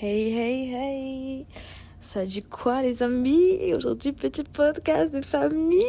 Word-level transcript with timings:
Hey, 0.00 0.32
hey, 0.32 0.74
hey. 0.74 1.46
Ça 1.98 2.24
dit 2.24 2.42
quoi, 2.42 2.82
les 2.82 3.02
amis 3.02 3.74
Aujourd'hui, 3.74 4.12
petit 4.12 4.44
podcast 4.44 5.12
de 5.12 5.20
famille. 5.20 5.82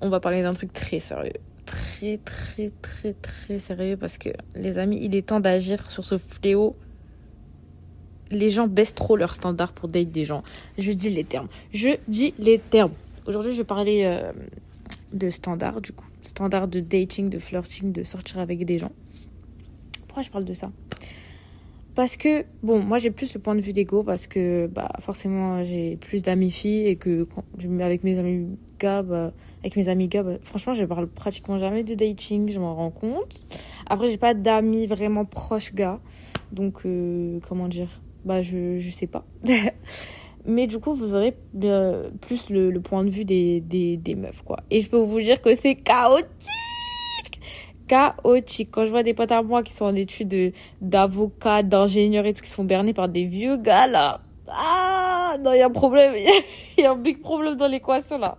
On 0.00 0.08
va 0.08 0.18
parler 0.18 0.42
d'un 0.42 0.52
truc 0.52 0.72
très 0.72 0.98
sérieux. 0.98 1.34
Très, 1.64 2.18
très, 2.18 2.72
très, 2.82 3.12
très 3.12 3.60
sérieux 3.60 3.96
parce 3.96 4.18
que, 4.18 4.30
les 4.56 4.78
amis, 4.78 4.98
il 5.00 5.14
est 5.14 5.28
temps 5.28 5.38
d'agir 5.38 5.88
sur 5.92 6.04
ce 6.04 6.18
fléau. 6.18 6.74
Les 8.32 8.50
gens 8.50 8.66
baissent 8.66 8.96
trop 8.96 9.16
leurs 9.16 9.34
standards 9.34 9.74
pour 9.74 9.88
date 9.88 10.10
des 10.10 10.24
gens. 10.24 10.42
Je 10.76 10.90
dis 10.90 11.10
les 11.10 11.22
termes. 11.22 11.46
Je 11.70 11.90
dis 12.08 12.34
les 12.40 12.58
termes. 12.58 12.94
Aujourd'hui, 13.28 13.52
je 13.52 13.58
vais 13.58 13.64
parler 13.64 14.02
euh, 14.06 14.32
de 15.12 15.30
standards, 15.30 15.82
du 15.82 15.92
coup. 15.92 16.08
Standards 16.22 16.66
de 16.66 16.80
dating, 16.80 17.30
de 17.30 17.38
flirting, 17.38 17.92
de 17.92 18.02
sortir 18.02 18.40
avec 18.40 18.64
des 18.64 18.78
gens. 18.78 18.90
Pourquoi 20.08 20.24
je 20.24 20.30
parle 20.30 20.44
de 20.44 20.54
ça? 20.54 20.72
Parce 21.98 22.16
que, 22.16 22.44
bon, 22.62 22.78
moi 22.78 22.98
j'ai 22.98 23.10
plus 23.10 23.34
le 23.34 23.40
point 23.40 23.56
de 23.56 23.60
vue 23.60 23.72
d'ego 23.72 24.04
parce 24.04 24.28
que 24.28 24.68
bah, 24.68 24.88
forcément 25.00 25.64
j'ai 25.64 25.96
plus 25.96 26.22
d'amis 26.22 26.52
filles 26.52 26.86
et 26.86 26.94
que 26.94 27.24
quand, 27.24 27.42
avec 27.80 28.04
mes 28.04 28.20
amis 28.20 28.56
gars, 28.78 29.02
bah, 29.02 29.32
avec 29.62 29.74
mes 29.74 29.88
amis 29.88 30.06
gars, 30.06 30.22
bah, 30.22 30.34
franchement 30.44 30.74
je 30.74 30.84
parle 30.84 31.08
pratiquement 31.08 31.58
jamais 31.58 31.82
de 31.82 31.96
dating, 31.96 32.50
je 32.50 32.60
m'en 32.60 32.76
rends 32.76 32.92
compte. 32.92 33.48
Après 33.86 34.06
j'ai 34.06 34.16
pas 34.16 34.32
d'amis 34.32 34.86
vraiment 34.86 35.24
proches 35.24 35.74
gars, 35.74 35.98
donc 36.52 36.86
euh, 36.86 37.40
comment 37.48 37.66
dire, 37.66 38.00
bah 38.24 38.42
je, 38.42 38.78
je 38.78 38.90
sais 38.90 39.08
pas. 39.08 39.24
Mais 40.46 40.68
du 40.68 40.78
coup 40.78 40.94
vous 40.94 41.14
aurez 41.16 41.34
euh, 41.64 42.10
plus 42.20 42.48
le, 42.48 42.78
point 42.78 43.02
de 43.02 43.10
vue 43.10 43.24
des, 43.24 43.60
des, 43.60 43.96
des 43.96 44.14
meufs 44.14 44.42
quoi. 44.44 44.60
Et 44.70 44.78
je 44.78 44.88
peux 44.88 44.98
vous 44.98 45.20
dire 45.20 45.42
que 45.42 45.52
c'est 45.52 45.74
chaotique 45.74 46.67
chaotique. 47.88 48.70
Quand 48.70 48.84
je 48.84 48.90
vois 48.90 49.02
des 49.02 49.14
potes 49.14 49.32
à 49.32 49.42
moi 49.42 49.62
qui 49.62 49.72
sont 49.72 49.86
en 49.86 49.94
études 49.94 50.52
d'avocat, 50.80 51.62
d'ingénieur 51.62 52.26
et 52.26 52.32
tout, 52.32 52.42
qui 52.42 52.50
se 52.50 52.54
font 52.54 52.64
berner 52.64 52.92
par 52.92 53.08
des 53.08 53.24
vieux 53.24 53.56
gars, 53.56 53.86
là. 53.86 54.20
Ah, 54.48 55.36
non, 55.42 55.52
il 55.52 55.58
y 55.58 55.62
a 55.62 55.66
un 55.66 55.70
problème. 55.70 56.14
Il 56.76 56.82
y 56.82 56.86
a 56.86 56.92
un 56.92 56.96
big 56.96 57.20
problème 57.20 57.56
dans 57.56 57.68
l'équation, 57.68 58.18
là. 58.18 58.38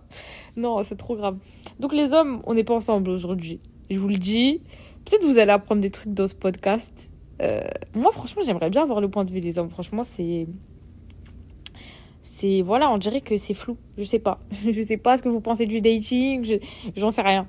Non, 0.56 0.82
c'est 0.82 0.96
trop 0.96 1.16
grave. 1.16 1.36
Donc, 1.78 1.92
les 1.92 2.12
hommes, 2.12 2.40
on 2.46 2.54
n'est 2.54 2.64
pas 2.64 2.74
ensemble 2.74 3.10
aujourd'hui. 3.10 3.60
Je 3.90 3.98
vous 3.98 4.08
le 4.08 4.16
dis. 4.16 4.62
Peut-être 5.04 5.24
vous 5.24 5.38
allez 5.38 5.52
apprendre 5.52 5.80
des 5.80 5.90
trucs 5.90 6.12
dans 6.12 6.26
ce 6.26 6.34
podcast. 6.34 7.10
Euh, 7.42 7.62
moi, 7.94 8.12
franchement, 8.12 8.42
j'aimerais 8.44 8.70
bien 8.70 8.82
avoir 8.82 9.00
le 9.00 9.08
point 9.08 9.24
de 9.24 9.32
vue 9.32 9.40
des 9.40 9.58
hommes. 9.58 9.70
Franchement, 9.70 10.02
c'est 10.04 10.46
c'est 12.22 12.60
voilà 12.60 12.90
on 12.90 12.98
dirait 12.98 13.20
que 13.20 13.36
c'est 13.36 13.54
flou. 13.54 13.76
Je 13.96 14.04
sais 14.04 14.18
pas. 14.18 14.40
Je 14.64 14.82
sais 14.82 14.96
pas 14.96 15.16
ce 15.16 15.22
que 15.22 15.28
vous 15.28 15.40
pensez 15.40 15.66
du 15.66 15.80
dating 15.80 16.44
je 16.44 16.54
j'en 16.96 17.10
sais 17.10 17.22
rien. 17.22 17.48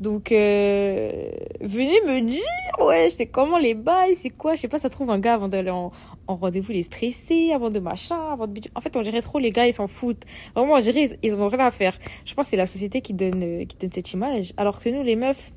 Donc 0.00 0.32
euh, 0.32 1.30
venez 1.60 2.00
me 2.06 2.20
dire 2.20 2.86
ouais 2.86 3.10
c'est 3.10 3.26
comment 3.26 3.58
les 3.58 3.74
bails 3.74 4.14
c'est 4.14 4.30
quoi? 4.30 4.54
Je 4.54 4.60
sais 4.60 4.68
pas 4.68 4.78
ça 4.78 4.90
trouve 4.90 5.10
un 5.10 5.18
gars 5.18 5.34
avant 5.34 5.48
d'aller 5.48 5.70
en, 5.70 5.90
en 6.28 6.36
rendez-vous 6.36 6.72
il 6.72 6.78
est 6.78 6.82
stressé 6.82 7.52
avant 7.52 7.70
de 7.70 7.80
machin 7.80 8.18
avant 8.32 8.46
de 8.46 8.60
en 8.74 8.80
fait 8.80 8.96
on 8.96 9.02
dirait 9.02 9.22
trop 9.22 9.38
les 9.38 9.50
gars 9.50 9.66
ils 9.66 9.72
s'en 9.72 9.88
foutent. 9.88 10.24
Vraiment 10.54 10.74
on 10.74 10.80
dirait 10.80 11.02
ils, 11.02 11.18
ils 11.22 11.34
en 11.34 11.40
ont 11.40 11.48
rien 11.48 11.66
à 11.66 11.70
faire. 11.70 11.98
Je 12.24 12.34
pense 12.34 12.48
c'est 12.48 12.56
la 12.56 12.66
société 12.66 13.00
qui 13.00 13.14
donne 13.14 13.42
euh, 13.42 13.64
qui 13.64 13.76
donne 13.76 13.92
cette 13.92 14.12
image. 14.12 14.52
Alors 14.56 14.80
que 14.80 14.88
nous 14.88 15.02
les 15.02 15.16
meufs 15.16 15.52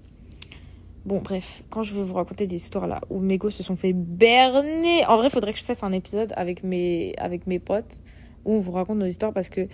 Bon, 1.06 1.20
bref, 1.20 1.62
quand 1.70 1.84
je 1.84 1.94
vais 1.94 2.02
vous 2.02 2.16
raconter 2.16 2.48
des 2.48 2.56
histoires 2.56 2.88
là 2.88 3.00
où 3.12 3.20
mes 3.20 3.38
gosses 3.38 3.58
se 3.58 3.62
sont 3.62 3.76
fait 3.76 3.94
berner, 3.94 5.06
en 5.06 5.18
vrai, 5.18 5.30
faudrait 5.30 5.54
que 5.54 5.60
je 5.60 5.64
fasse 5.64 5.84
un 5.84 5.92
épisode 5.92 6.34
avec 6.36 6.64
mes, 6.64 7.14
avec 7.20 7.46
mes 7.46 7.60
potes 7.60 8.02
où 8.46 8.54
on 8.54 8.60
vous 8.60 8.72
raconte 8.72 9.00
nos 9.00 9.06
histoires 9.06 9.34
parce 9.34 9.50
que 9.50 9.68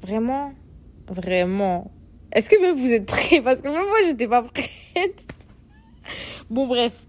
vraiment, 0.00 0.52
vraiment. 1.08 1.90
Est-ce 2.32 2.48
que 2.48 2.60
même 2.60 2.76
vous 2.76 2.92
êtes 2.92 3.06
prêts? 3.06 3.40
Parce 3.42 3.60
que 3.60 3.68
même 3.68 3.86
moi, 3.86 3.98
j'étais 4.04 4.28
pas 4.28 4.42
prête. 4.42 5.26
bon, 6.50 6.66
bref. 6.66 7.06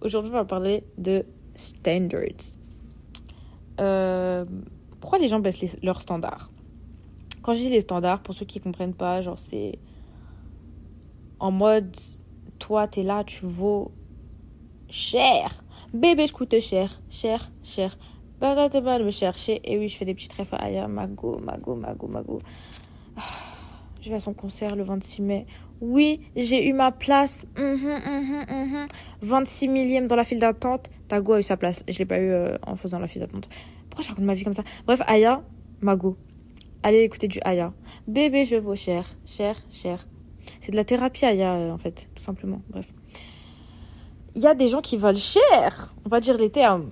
Aujourd'hui, 0.00 0.30
on 0.30 0.36
va 0.36 0.44
parler 0.44 0.84
de 0.96 1.24
standards. 1.54 2.56
Euh, 3.80 4.44
pourquoi 5.00 5.18
les 5.18 5.28
gens 5.28 5.40
baissent 5.40 5.76
leurs 5.82 6.00
standards? 6.00 6.50
Quand 7.42 7.52
je 7.52 7.60
dis 7.60 7.70
les 7.70 7.80
standards, 7.80 8.22
pour 8.22 8.34
ceux 8.34 8.46
qui 8.46 8.60
comprennent 8.60 8.94
pas, 8.94 9.20
genre 9.20 9.38
c'est 9.38 9.78
en 11.38 11.52
mode 11.52 11.96
toi 12.58 12.88
t'es 12.88 13.02
là, 13.02 13.24
tu 13.24 13.46
vaux 13.46 13.92
cher. 14.90 15.64
Bébé, 15.94 16.26
je 16.26 16.32
coûte 16.32 16.58
cher, 16.60 17.00
cher, 17.08 17.50
cher. 17.62 17.96
Bah, 18.40 18.68
t'es 18.68 18.80
pas 18.80 18.98
me 19.00 19.10
chercher. 19.10 19.60
Et 19.64 19.78
oui, 19.78 19.88
je 19.88 19.96
fais 19.96 20.04
des 20.04 20.14
petits 20.14 20.28
trèfles. 20.28 20.56
Aya, 20.58 20.86
Mago, 20.86 21.38
Mago, 21.38 21.74
Mago, 21.74 22.06
Mago. 22.06 22.40
Ah, 23.16 23.22
je 24.00 24.10
vais 24.10 24.16
à 24.16 24.20
son 24.20 24.32
concert 24.32 24.76
le 24.76 24.84
26 24.84 25.22
mai. 25.22 25.46
Oui, 25.80 26.20
j'ai 26.36 26.68
eu 26.68 26.72
ma 26.72 26.92
place. 26.92 27.44
26 29.22 29.68
millième 29.68 30.06
dans 30.06 30.14
la 30.14 30.24
file 30.24 30.38
d'attente. 30.38 30.88
Tago 31.08 31.32
a 31.32 31.40
eu 31.40 31.42
sa 31.42 31.56
place. 31.56 31.84
Je 31.88 31.98
l'ai 31.98 32.04
pas 32.04 32.18
eu 32.18 32.30
euh, 32.30 32.56
en 32.64 32.76
faisant 32.76 33.00
la 33.00 33.08
file 33.08 33.22
d'attente. 33.22 33.48
Pourquoi 33.90 34.04
je 34.04 34.08
raconte 34.10 34.24
ma 34.24 34.34
vie 34.34 34.44
comme 34.44 34.54
ça? 34.54 34.62
Bref, 34.86 35.02
Aya, 35.06 35.42
Mago. 35.80 36.16
Allez 36.84 37.00
écouter 37.00 37.26
du 37.26 37.40
Aya. 37.44 37.72
Bébé, 38.06 38.44
je 38.44 38.54
vaux 38.54 38.76
cher. 38.76 39.04
Cher, 39.26 39.56
cher. 39.68 40.06
C'est 40.60 40.70
de 40.70 40.76
la 40.76 40.84
thérapie 40.84 41.24
Aya, 41.24 41.54
euh, 41.54 41.72
en 41.72 41.78
fait, 41.78 42.08
tout 42.14 42.22
simplement. 42.22 42.62
Bref. 42.68 42.92
Il 44.36 44.42
y 44.42 44.46
a 44.46 44.54
des 44.54 44.68
gens 44.68 44.80
qui 44.80 44.96
valent 44.96 45.18
cher. 45.18 45.92
On 46.04 46.08
va 46.08 46.20
dire 46.20 46.36
les 46.36 46.50
termes 46.50 46.90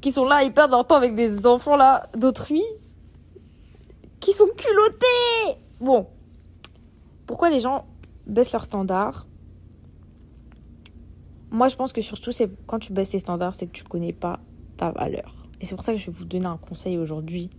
qui 0.00 0.12
sont 0.12 0.24
là, 0.24 0.42
ils 0.42 0.52
perdent 0.52 0.70
leur 0.70 0.86
temps 0.86 0.96
avec 0.96 1.14
des 1.14 1.46
enfants 1.46 1.76
là 1.76 2.04
d'autrui, 2.16 2.62
qui 4.20 4.32
sont 4.32 4.48
culottés. 4.56 5.60
Bon, 5.80 6.06
pourquoi 7.26 7.50
les 7.50 7.60
gens 7.60 7.86
baissent 8.26 8.52
leurs 8.52 8.64
standards? 8.64 9.26
Moi, 11.50 11.68
je 11.68 11.76
pense 11.76 11.92
que 11.92 12.00
surtout, 12.00 12.32
c'est 12.32 12.48
quand 12.66 12.78
tu 12.78 12.92
baisses 12.92 13.10
tes 13.10 13.18
standards, 13.18 13.54
c'est 13.54 13.66
que 13.66 13.72
tu 13.72 13.84
connais 13.84 14.12
pas 14.12 14.40
ta 14.76 14.90
valeur. 14.90 15.34
Et 15.60 15.66
c'est 15.66 15.74
pour 15.74 15.84
ça 15.84 15.92
que 15.92 15.98
je 15.98 16.06
vais 16.06 16.12
vous 16.12 16.24
donner 16.24 16.46
un 16.46 16.56
conseil 16.56 16.96
aujourd'hui. 16.96 17.50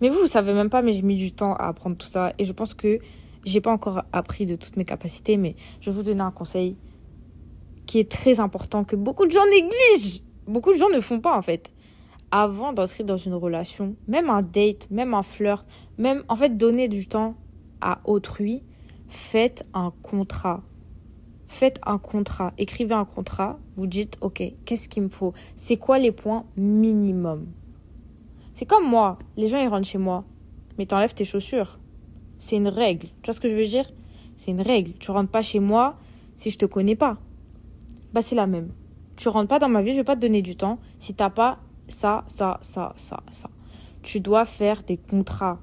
Mais 0.00 0.08
vous, 0.08 0.20
vous 0.20 0.26
savez 0.26 0.52
même 0.52 0.70
pas, 0.70 0.82
mais 0.82 0.92
j'ai 0.92 1.02
mis 1.02 1.16
du 1.16 1.32
temps 1.32 1.54
à 1.54 1.68
apprendre 1.68 1.96
tout 1.96 2.06
ça. 2.06 2.32
Et 2.38 2.44
je 2.44 2.52
pense 2.52 2.74
que 2.74 2.98
j'ai 3.44 3.60
pas 3.60 3.72
encore 3.72 4.02
appris 4.12 4.44
de 4.44 4.56
toutes 4.56 4.76
mes 4.76 4.84
capacités, 4.84 5.36
mais 5.36 5.56
je 5.80 5.90
vais 5.90 5.96
vous 5.96 6.02
donner 6.02 6.20
un 6.20 6.30
conseil 6.30 6.76
qui 7.86 7.98
est 7.98 8.10
très 8.10 8.38
important, 8.38 8.84
que 8.84 8.96
beaucoup 8.96 9.26
de 9.26 9.32
gens 9.32 9.46
négligent 9.50 10.22
beaucoup 10.50 10.72
de 10.72 10.76
gens 10.76 10.90
ne 10.90 11.00
font 11.00 11.20
pas 11.20 11.36
en 11.36 11.42
fait. 11.42 11.72
Avant 12.30 12.72
d'entrer 12.72 13.02
dans 13.04 13.16
une 13.16 13.34
relation, 13.34 13.96
même 14.06 14.30
un 14.30 14.42
date, 14.42 14.88
même 14.90 15.14
un 15.14 15.22
flirt, 15.22 15.66
même 15.98 16.22
en 16.28 16.36
fait 16.36 16.56
donner 16.56 16.88
du 16.88 17.08
temps 17.08 17.34
à 17.80 18.00
autrui, 18.04 18.62
faites 19.08 19.66
un 19.74 19.92
contrat. 20.02 20.62
Faites 21.46 21.80
un 21.84 21.98
contrat, 21.98 22.52
écrivez 22.58 22.94
un 22.94 23.04
contrat, 23.04 23.58
vous 23.74 23.88
dites 23.88 24.16
OK, 24.20 24.42
qu'est-ce 24.64 24.88
qu'il 24.88 25.02
me 25.02 25.08
faut? 25.08 25.32
C'est 25.56 25.76
quoi 25.76 25.98
les 25.98 26.12
points 26.12 26.44
minimum 26.56 27.48
C'est 28.54 28.66
comme 28.66 28.88
moi, 28.88 29.18
les 29.36 29.48
gens 29.48 29.60
ils 29.60 29.66
rentrent 29.66 29.88
chez 29.88 29.98
moi, 29.98 30.24
mais 30.78 30.86
t'enlèves 30.86 31.14
tes 31.14 31.24
chaussures. 31.24 31.80
C'est 32.38 32.56
une 32.56 32.68
règle. 32.68 33.08
Tu 33.22 33.26
vois 33.26 33.34
ce 33.34 33.40
que 33.40 33.48
je 33.48 33.56
veux 33.56 33.66
dire? 33.66 33.90
C'est 34.36 34.52
une 34.52 34.62
règle. 34.62 34.92
Tu 35.00 35.10
rentres 35.10 35.30
pas 35.30 35.42
chez 35.42 35.58
moi 35.58 35.96
si 36.36 36.50
je 36.50 36.58
te 36.58 36.66
connais 36.66 36.96
pas. 36.96 37.18
Bah 38.12 38.22
c'est 38.22 38.36
la 38.36 38.46
même 38.46 38.70
tu 39.20 39.28
rentres 39.28 39.48
pas 39.48 39.58
dans 39.58 39.68
ma 39.68 39.82
vie, 39.82 39.90
je 39.90 39.96
vais 39.96 40.04
pas 40.04 40.16
te 40.16 40.22
donner 40.22 40.40
du 40.40 40.56
temps 40.56 40.78
si 40.98 41.12
t'as 41.12 41.28
pas 41.28 41.58
ça, 41.88 42.24
ça, 42.26 42.58
ça, 42.62 42.94
ça, 42.96 43.20
ça. 43.30 43.50
Tu 44.00 44.18
dois 44.18 44.46
faire 44.46 44.82
des 44.82 44.96
contrats. 44.96 45.58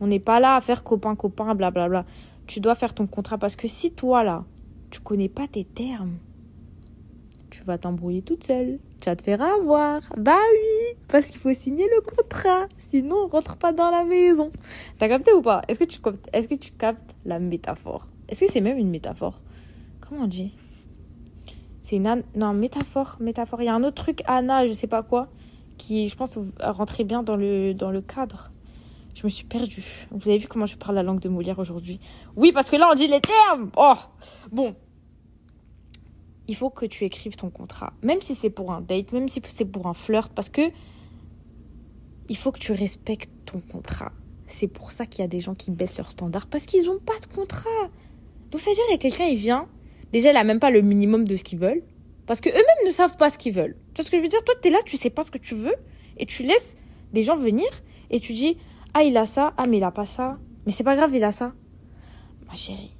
On 0.00 0.06
n'est 0.06 0.18
pas 0.18 0.40
là 0.40 0.56
à 0.56 0.62
faire 0.62 0.82
copain, 0.82 1.14
copain, 1.14 1.54
blablabla. 1.54 2.06
Tu 2.46 2.60
dois 2.60 2.74
faire 2.74 2.94
ton 2.94 3.06
contrat 3.06 3.36
parce 3.36 3.54
que 3.54 3.68
si 3.68 3.92
toi 3.92 4.24
là, 4.24 4.46
tu 4.88 5.00
connais 5.00 5.28
pas 5.28 5.46
tes 5.46 5.64
termes, 5.64 6.16
tu 7.50 7.64
vas 7.64 7.76
t'embrouiller 7.76 8.22
toute 8.22 8.44
seule. 8.44 8.78
Tu 9.00 9.10
vas 9.10 9.16
te 9.16 9.22
faire 9.22 9.42
avoir. 9.42 10.00
Bah 10.16 10.38
oui, 10.54 10.96
parce 11.08 11.26
qu'il 11.26 11.38
faut 11.38 11.52
signer 11.52 11.84
le 11.84 12.00
contrat. 12.00 12.66
Sinon, 12.78 13.24
on 13.24 13.26
rentre 13.26 13.56
pas 13.58 13.74
dans 13.74 13.90
la 13.90 14.04
maison. 14.04 14.52
T'as 14.98 15.08
capté 15.08 15.34
ou 15.34 15.42
pas? 15.42 15.60
Est-ce 15.68 15.80
que 15.80 16.16
est-ce 16.32 16.48
que 16.48 16.54
tu 16.54 16.72
captes 16.72 17.14
la 17.26 17.38
métaphore? 17.38 18.06
Est-ce 18.30 18.46
que 18.46 18.50
c'est 18.50 18.62
même 18.62 18.78
une 18.78 18.90
métaphore? 18.90 19.42
Comment 20.00 20.22
on 20.24 20.28
dit? 20.28 20.54
C'est 21.82 21.96
une 21.96 22.22
non, 22.36 22.52
métaphore, 22.52 23.16
métaphore. 23.20 23.62
Il 23.62 23.66
y 23.66 23.68
a 23.68 23.74
un 23.74 23.82
autre 23.84 24.02
truc, 24.02 24.22
Anna, 24.26 24.66
je 24.66 24.72
sais 24.72 24.86
pas 24.86 25.02
quoi, 25.02 25.28
qui, 25.78 26.08
je 26.08 26.16
pense, 26.16 26.38
rentrait 26.60 27.04
bien 27.04 27.22
dans 27.22 27.36
le, 27.36 27.72
dans 27.74 27.90
le 27.90 28.00
cadre. 28.00 28.50
Je 29.14 29.24
me 29.24 29.28
suis 29.30 29.44
perdue. 29.44 30.06
Vous 30.10 30.28
avez 30.28 30.38
vu 30.38 30.46
comment 30.46 30.66
je 30.66 30.76
parle 30.76 30.94
la 30.94 31.02
langue 31.02 31.20
de 31.20 31.28
Molière 31.28 31.58
aujourd'hui? 31.58 32.00
Oui, 32.36 32.52
parce 32.52 32.70
que 32.70 32.76
là, 32.76 32.88
on 32.90 32.94
dit 32.94 33.08
les 33.08 33.20
termes 33.20 33.70
Oh 33.76 33.94
Bon. 34.52 34.76
Il 36.48 36.56
faut 36.56 36.70
que 36.70 36.86
tu 36.86 37.04
écrives 37.04 37.36
ton 37.36 37.50
contrat. 37.50 37.92
Même 38.02 38.20
si 38.20 38.34
c'est 38.34 38.50
pour 38.50 38.72
un 38.72 38.80
date, 38.80 39.12
même 39.12 39.28
si 39.28 39.40
c'est 39.48 39.64
pour 39.64 39.86
un 39.86 39.94
flirt, 39.94 40.32
parce 40.32 40.48
que 40.48 40.62
il 42.28 42.36
faut 42.36 42.52
que 42.52 42.58
tu 42.58 42.72
respectes 42.72 43.30
ton 43.44 43.60
contrat. 43.60 44.12
C'est 44.46 44.68
pour 44.68 44.90
ça 44.90 45.06
qu'il 45.06 45.22
y 45.22 45.24
a 45.24 45.28
des 45.28 45.40
gens 45.40 45.54
qui 45.54 45.70
baissent 45.70 45.98
leur 45.98 46.10
standard, 46.10 46.46
parce 46.46 46.66
qu'ils 46.66 46.86
n'ont 46.86 46.98
pas 46.98 47.18
de 47.20 47.26
contrat. 47.32 47.68
Donc, 48.50 48.60
c'est-à-dire, 48.60 48.84
il 48.88 48.92
y 48.92 48.94
a 48.94 48.98
quelqu'un, 48.98 49.24
il 49.24 49.36
vient, 49.36 49.68
Déjà, 50.12 50.30
il 50.30 50.36
a 50.36 50.44
même 50.44 50.60
pas 50.60 50.70
le 50.70 50.80
minimum 50.80 51.26
de 51.26 51.36
ce 51.36 51.44
qu'ils 51.44 51.58
veulent. 51.58 51.82
Parce 52.26 52.40
que 52.40 52.48
eux-mêmes 52.48 52.86
ne 52.86 52.90
savent 52.90 53.16
pas 53.16 53.30
ce 53.30 53.38
qu'ils 53.38 53.52
veulent. 53.52 53.76
Tu 53.94 54.02
vois 54.02 54.04
ce 54.04 54.10
que 54.10 54.16
je 54.16 54.22
veux 54.22 54.28
dire? 54.28 54.42
Toi, 54.44 54.54
tu 54.62 54.68
es 54.68 54.70
là, 54.70 54.78
tu 54.84 54.96
sais 54.96 55.10
pas 55.10 55.22
ce 55.22 55.30
que 55.30 55.38
tu 55.38 55.54
veux. 55.54 55.74
Et 56.16 56.26
tu 56.26 56.42
laisses 56.42 56.76
des 57.12 57.22
gens 57.22 57.36
venir 57.36 57.66
et 58.10 58.20
tu 58.20 58.32
dis 58.32 58.56
Ah, 58.94 59.02
il 59.02 59.16
a 59.16 59.26
ça. 59.26 59.52
Ah, 59.56 59.66
mais 59.66 59.78
il 59.78 59.84
a 59.84 59.90
pas 59.90 60.04
ça. 60.04 60.38
Mais 60.64 60.72
c'est 60.72 60.84
pas 60.84 60.94
grave, 60.94 61.14
il 61.14 61.24
a 61.24 61.32
ça. 61.32 61.52
Ma 62.46 62.54
chérie, 62.54 62.96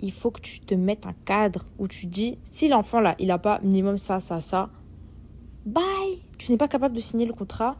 il 0.00 0.12
faut 0.12 0.30
que 0.30 0.40
tu 0.40 0.60
te 0.60 0.74
mettes 0.74 1.06
un 1.06 1.14
cadre 1.24 1.64
où 1.78 1.86
tu 1.86 2.06
dis 2.06 2.38
Si 2.50 2.68
l'enfant 2.68 3.00
là, 3.00 3.14
il 3.18 3.30
a 3.30 3.38
pas 3.38 3.60
minimum 3.62 3.98
ça, 3.98 4.20
ça, 4.20 4.40
ça, 4.40 4.70
bye. 5.64 6.22
Tu 6.38 6.50
n'es 6.50 6.58
pas 6.58 6.68
capable 6.68 6.94
de 6.94 7.00
signer 7.00 7.26
le 7.26 7.32
contrat, 7.32 7.76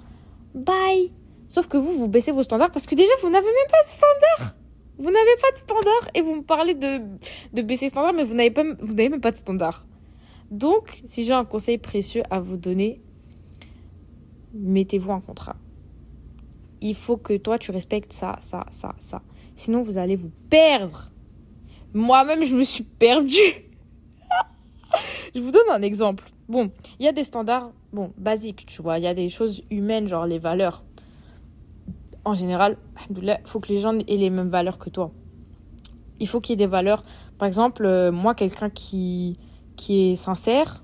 bye. 0.54 1.12
Sauf 1.48 1.66
que 1.66 1.76
vous, 1.76 1.92
vous 1.92 2.08
baissez 2.08 2.32
vos 2.32 2.42
standards 2.42 2.70
parce 2.70 2.86
que 2.86 2.94
déjà, 2.94 3.12
vous 3.22 3.30
n'avez 3.30 3.46
même 3.46 3.70
pas 3.70 3.82
de 3.84 3.88
standards. 3.88 4.59
Vous 5.00 5.10
n'avez 5.10 5.36
pas 5.40 5.50
de 5.52 5.56
standards 5.56 6.10
et 6.14 6.20
vous 6.20 6.36
me 6.36 6.42
parlez 6.42 6.74
de, 6.74 7.00
de 7.54 7.62
baisser 7.62 7.88
standards, 7.88 8.12
mais 8.12 8.22
vous 8.22 8.34
n'avez 8.34 8.50
pas, 8.50 8.64
vous 8.80 8.94
n'avez 8.94 9.08
même 9.08 9.22
pas 9.22 9.30
de 9.30 9.36
standards. 9.36 9.86
Donc, 10.50 11.00
si 11.06 11.24
j'ai 11.24 11.32
un 11.32 11.46
conseil 11.46 11.78
précieux 11.78 12.22
à 12.30 12.38
vous 12.38 12.58
donner, 12.58 13.00
mettez-vous 14.52 15.10
un 15.10 15.20
contrat. 15.20 15.56
Il 16.82 16.94
faut 16.94 17.16
que 17.16 17.34
toi, 17.38 17.58
tu 17.58 17.70
respectes 17.70 18.12
ça, 18.12 18.36
ça, 18.40 18.66
ça, 18.70 18.94
ça. 18.98 19.22
Sinon, 19.54 19.80
vous 19.80 19.96
allez 19.96 20.16
vous 20.16 20.32
perdre. 20.50 21.10
Moi-même, 21.94 22.44
je 22.44 22.54
me 22.54 22.62
suis 22.62 22.84
perdue. 22.84 23.36
je 25.34 25.40
vous 25.40 25.50
donne 25.50 25.68
un 25.70 25.80
exemple. 25.80 26.24
Bon, 26.46 26.70
il 26.98 27.06
y 27.06 27.08
a 27.08 27.12
des 27.12 27.24
standards, 27.24 27.72
bon, 27.92 28.12
basiques, 28.18 28.66
tu 28.66 28.82
vois. 28.82 28.98
Il 28.98 29.04
y 29.04 29.08
a 29.08 29.14
des 29.14 29.30
choses 29.30 29.62
humaines, 29.70 30.08
genre 30.08 30.26
les 30.26 30.38
valeurs. 30.38 30.84
En 32.24 32.34
général, 32.34 32.76
il 33.10 33.38
faut 33.44 33.60
que 33.60 33.68
les 33.68 33.78
gens 33.78 33.98
aient 33.98 34.16
les 34.16 34.30
mêmes 34.30 34.50
valeurs 34.50 34.78
que 34.78 34.90
toi. 34.90 35.12
Il 36.18 36.28
faut 36.28 36.40
qu'il 36.40 36.52
y 36.52 36.54
ait 36.54 36.64
des 36.64 36.70
valeurs. 36.70 37.02
Par 37.38 37.48
exemple, 37.48 37.84
euh, 37.84 38.12
moi, 38.12 38.34
quelqu'un 38.34 38.68
qui, 38.68 39.38
qui 39.76 40.10
est 40.10 40.16
sincère, 40.16 40.82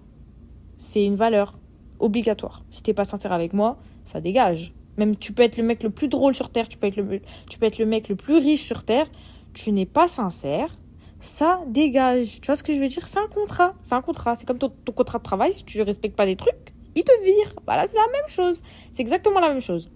c'est 0.78 1.04
une 1.04 1.14
valeur 1.14 1.58
obligatoire. 1.98 2.62
Si 2.70 2.82
t'es 2.82 2.94
pas 2.94 3.04
sincère 3.04 3.32
avec 3.32 3.52
moi, 3.52 3.78
ça 4.04 4.20
dégage. 4.20 4.74
Même 4.96 5.16
tu 5.16 5.32
peux 5.32 5.42
être 5.42 5.58
le 5.58 5.62
mec 5.62 5.82
le 5.82 5.90
plus 5.90 6.08
drôle 6.08 6.34
sur 6.34 6.50
terre, 6.50 6.68
tu 6.68 6.78
peux 6.78 6.86
être 6.86 6.96
le, 6.96 7.20
tu 7.50 7.58
peux 7.58 7.66
être 7.66 7.78
le 7.78 7.86
mec 7.86 8.08
le 8.08 8.16
plus 8.16 8.38
riche 8.38 8.62
sur 8.62 8.84
terre, 8.84 9.06
tu 9.52 9.72
n'es 9.72 9.84
pas 9.84 10.08
sincère, 10.08 10.78
ça 11.20 11.60
dégage. 11.66 12.40
Tu 12.40 12.46
vois 12.46 12.56
ce 12.56 12.62
que 12.62 12.74
je 12.74 12.80
veux 12.80 12.88
dire? 12.88 13.06
C'est 13.06 13.18
un 13.18 13.28
contrat, 13.28 13.74
c'est 13.82 13.94
un 13.94 14.02
contrat. 14.02 14.36
C'est 14.36 14.46
comme 14.46 14.58
ton, 14.58 14.70
contrat 14.94 15.18
de 15.18 15.24
travail, 15.24 15.52
si 15.52 15.64
tu 15.64 15.82
respectes 15.82 16.16
pas 16.16 16.26
des 16.26 16.36
trucs, 16.36 16.74
il 16.94 17.04
te 17.04 17.24
vire. 17.24 17.54
Voilà, 17.66 17.86
c'est 17.86 17.96
la 17.96 18.10
même 18.12 18.28
chose. 18.28 18.62
C'est 18.92 19.02
exactement 19.02 19.40
la 19.40 19.48
même 19.48 19.60
chose. 19.60 19.90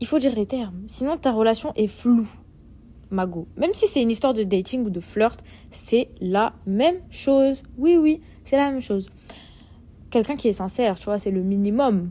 Il 0.00 0.06
faut 0.06 0.18
dire 0.18 0.34
les 0.34 0.46
termes, 0.46 0.82
sinon 0.86 1.16
ta 1.18 1.30
relation 1.30 1.72
est 1.76 1.86
floue. 1.86 2.28
Mago. 3.10 3.48
Même 3.56 3.72
si 3.72 3.86
c'est 3.86 4.02
une 4.02 4.10
histoire 4.10 4.34
de 4.34 4.44
dating 4.44 4.86
ou 4.86 4.90
de 4.90 5.00
flirt, 5.00 5.42
c'est 5.70 6.08
la 6.20 6.54
même 6.66 7.00
chose. 7.10 7.62
Oui, 7.76 7.96
oui, 7.96 8.20
c'est 8.44 8.56
la 8.56 8.70
même 8.70 8.80
chose. 8.80 9.10
Quelqu'un 10.10 10.36
qui 10.36 10.48
est 10.48 10.52
sincère, 10.52 10.98
tu 10.98 11.06
vois, 11.06 11.18
c'est 11.18 11.30
le 11.30 11.42
minimum. 11.42 12.10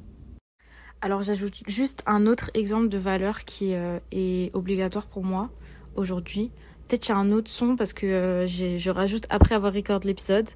Alors 1.01 1.23
j'ajoute 1.23 1.63
juste 1.67 2.03
un 2.05 2.27
autre 2.27 2.51
exemple 2.53 2.89
de 2.89 2.97
valeur 2.97 3.45
qui 3.45 3.73
euh, 3.73 3.99
est 4.11 4.53
obligatoire 4.53 5.07
pour 5.07 5.23
moi 5.23 5.49
aujourd'hui. 5.95 6.51
Peut-être 6.87 7.01
qu'il 7.01 7.15
y 7.15 7.17
a 7.17 7.21
un 7.21 7.31
autre 7.31 7.49
son 7.49 7.77
parce 7.77 7.93
que 7.93 8.05
euh, 8.05 8.47
je 8.47 8.89
rajoute 8.89 9.25
après 9.29 9.55
avoir 9.55 9.73
recordé 9.73 10.09
l'épisode. 10.09 10.49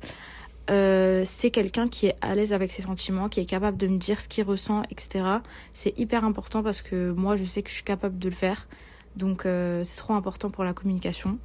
Euh, 0.70 1.24
c'est 1.26 1.52
quelqu'un 1.52 1.88
qui 1.88 2.08
est 2.08 2.16
à 2.22 2.36
l'aise 2.36 2.54
avec 2.54 2.72
ses 2.72 2.84
sentiments, 2.84 3.28
qui 3.28 3.40
est 3.40 3.46
capable 3.46 3.78
de 3.78 3.88
me 3.88 3.98
dire 3.98 4.20
ce 4.20 4.28
qu'il 4.28 4.46
ressent, 4.46 4.84
etc. 4.90 5.26
C'est 5.74 5.98
hyper 6.00 6.24
important 6.24 6.64
parce 6.64 6.82
que 6.82 7.12
moi 7.12 7.36
je 7.36 7.44
sais 7.44 7.62
que 7.62 7.70
je 7.70 7.76
suis 7.76 7.84
capable 7.84 8.18
de 8.18 8.30
le 8.30 8.36
faire. 8.36 8.68
Donc 9.16 9.46
euh, 9.46 9.84
c'est 9.84 9.98
trop 9.98 10.14
important 10.14 10.50
pour 10.50 10.64
la 10.64 10.74
communication. 10.74 11.38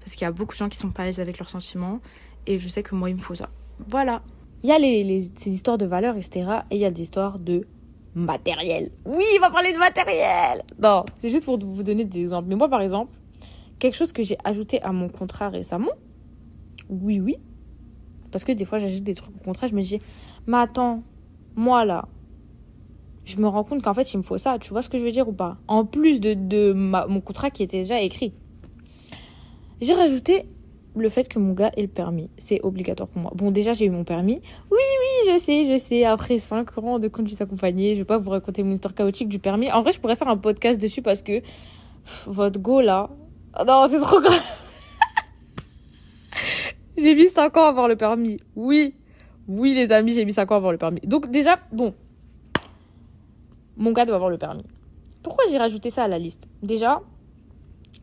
Parce 0.00 0.12
qu'il 0.12 0.22
y 0.22 0.28
a 0.28 0.32
beaucoup 0.32 0.52
de 0.52 0.58
gens 0.58 0.68
qui 0.68 0.76
sont 0.76 0.90
pas 0.90 1.02
à 1.02 1.06
l'aise 1.06 1.20
avec 1.20 1.38
leurs 1.38 1.48
sentiments. 1.48 2.00
Et 2.46 2.58
je 2.58 2.68
sais 2.68 2.82
que 2.82 2.94
moi, 2.94 3.10
il 3.10 3.16
me 3.16 3.20
faut 3.20 3.34
ça. 3.34 3.48
Voilà. 3.88 4.22
Il 4.62 4.68
y 4.68 4.72
a 4.72 4.78
les, 4.78 5.04
les, 5.04 5.20
ces 5.36 5.50
histoires 5.50 5.78
de 5.78 5.86
valeurs, 5.86 6.16
etc. 6.16 6.46
Et 6.70 6.76
il 6.76 6.80
y 6.80 6.84
a 6.84 6.90
des 6.90 7.02
histoires 7.02 7.38
de 7.38 7.66
matériel. 8.14 8.90
Oui, 9.04 9.24
on 9.36 9.40
va 9.40 9.50
parler 9.50 9.72
de 9.72 9.78
matériel. 9.78 10.62
Non, 10.82 11.04
c'est 11.18 11.30
juste 11.30 11.44
pour 11.44 11.58
vous 11.58 11.82
donner 11.82 12.04
des 12.04 12.20
exemples. 12.20 12.48
Mais 12.48 12.56
moi, 12.56 12.68
par 12.68 12.80
exemple, 12.80 13.12
quelque 13.78 13.94
chose 13.94 14.12
que 14.12 14.22
j'ai 14.22 14.36
ajouté 14.44 14.82
à 14.82 14.92
mon 14.92 15.08
contrat 15.08 15.48
récemment. 15.48 15.92
Oui, 16.88 17.20
oui. 17.20 17.38
Parce 18.30 18.44
que 18.44 18.52
des 18.52 18.64
fois, 18.64 18.78
j'ajoute 18.78 19.02
des 19.02 19.14
trucs 19.14 19.34
au 19.34 19.44
contrat. 19.44 19.66
Je 19.66 19.74
me 19.74 19.82
dis, 19.82 20.00
mais 20.46 20.58
attends, 20.58 21.02
moi 21.56 21.84
là, 21.84 22.08
je 23.24 23.36
me 23.36 23.46
rends 23.46 23.64
compte 23.64 23.82
qu'en 23.82 23.94
fait, 23.94 24.12
il 24.14 24.18
me 24.18 24.22
faut 24.22 24.38
ça. 24.38 24.58
Tu 24.58 24.70
vois 24.70 24.82
ce 24.82 24.88
que 24.88 24.98
je 24.98 25.04
veux 25.04 25.10
dire 25.10 25.28
ou 25.28 25.32
pas? 25.32 25.58
En 25.68 25.84
plus 25.84 26.20
de, 26.20 26.34
de 26.34 26.72
mon 26.72 27.20
contrat 27.20 27.50
qui 27.50 27.62
était 27.62 27.80
déjà 27.80 28.00
écrit. 28.00 28.32
J'ai 29.80 29.92
rajouté 29.92 30.46
le 30.96 31.08
fait 31.08 31.28
que 31.28 31.38
mon 31.38 31.52
gars 31.52 31.70
ait 31.76 31.82
le 31.82 31.88
permis. 31.88 32.30
C'est 32.38 32.60
obligatoire 32.62 33.08
pour 33.08 33.22
moi. 33.22 33.32
Bon, 33.34 33.50
déjà, 33.50 33.72
j'ai 33.72 33.86
eu 33.86 33.90
mon 33.90 34.04
permis. 34.04 34.40
Oui, 34.70 34.78
oui, 34.78 35.32
je 35.32 35.38
sais, 35.38 35.66
je 35.66 35.78
sais. 35.78 36.04
Après 36.04 36.38
5 36.38 36.78
ans 36.78 36.98
de 36.98 37.08
conduite 37.08 37.40
accompagnée, 37.40 37.94
je 37.94 38.00
vais 38.00 38.04
pas 38.04 38.18
vous 38.18 38.30
raconter 38.30 38.62
mon 38.62 38.72
histoire 38.72 38.94
chaotique 38.94 39.28
du 39.28 39.38
permis. 39.38 39.70
En 39.70 39.80
vrai, 39.82 39.92
je 39.92 40.00
pourrais 40.00 40.16
faire 40.16 40.28
un 40.28 40.36
podcast 40.36 40.80
dessus 40.80 41.02
parce 41.02 41.22
que 41.22 41.42
votre 42.26 42.58
go 42.60 42.80
là. 42.80 43.10
Non, 43.66 43.86
c'est 43.90 44.00
trop 44.00 44.20
grave. 44.20 44.67
J'ai 46.98 47.14
mis 47.14 47.28
5 47.28 47.56
ans 47.56 47.64
à 47.64 47.68
avoir 47.68 47.88
le 47.88 47.96
permis. 47.96 48.38
Oui. 48.56 48.94
Oui, 49.46 49.74
les 49.74 49.90
amis, 49.92 50.12
j'ai 50.12 50.24
mis 50.24 50.32
5 50.32 50.50
ans 50.50 50.54
à 50.54 50.58
avoir 50.58 50.72
le 50.72 50.78
permis. 50.78 51.00
Donc, 51.00 51.30
déjà, 51.30 51.58
bon, 51.72 51.94
mon 53.78 53.92
gars 53.92 54.04
doit 54.04 54.16
avoir 54.16 54.30
le 54.30 54.38
permis. 54.38 54.64
Pourquoi 55.22 55.44
j'ai 55.50 55.58
rajouté 55.58 55.90
ça 55.90 56.04
à 56.04 56.08
la 56.08 56.18
liste? 56.18 56.48
Déjà, 56.62 57.00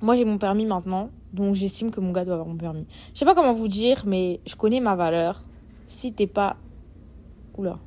moi 0.01 0.15
j'ai 0.15 0.25
mon 0.25 0.37
permis 0.37 0.65
maintenant, 0.65 1.09
donc 1.33 1.55
j'estime 1.55 1.91
que 1.91 1.99
mon 1.99 2.11
gars 2.11 2.25
doit 2.25 2.35
avoir 2.35 2.47
mon 2.47 2.57
permis. 2.57 2.85
Je 3.13 3.19
sais 3.19 3.25
pas 3.25 3.35
comment 3.35 3.51
vous 3.51 3.67
dire, 3.67 4.03
mais 4.05 4.39
je 4.45 4.55
connais 4.55 4.79
ma 4.79 4.95
valeur. 4.95 5.41
Si 5.87 6.13
t'es 6.13 6.27
pas. 6.27 6.57
Oula, 7.57 7.79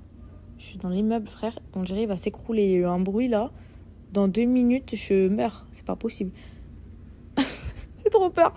je 0.59 0.65
suis 0.65 0.79
dans 0.79 0.89
l'immeuble, 0.89 1.29
frère. 1.29 1.59
On 1.75 1.83
dirait 1.83 2.03
il 2.03 2.09
va 2.09 2.17
s'écrouler. 2.17 2.65
Il 2.65 2.71
y 2.71 2.75
a 2.75 2.79
eu 2.79 2.87
un 2.87 3.01
bruit 3.01 3.29
là. 3.29 3.51
Dans 4.13 4.29
deux 4.29 4.45
minutes, 4.45 4.95
je 4.95 5.29
meurs. 5.29 5.67
C'est 5.73 5.87
pas 5.87 5.97
possible. 5.97 6.33
j'ai 7.39 8.11
trop 8.11 8.31
peur. 8.31 8.55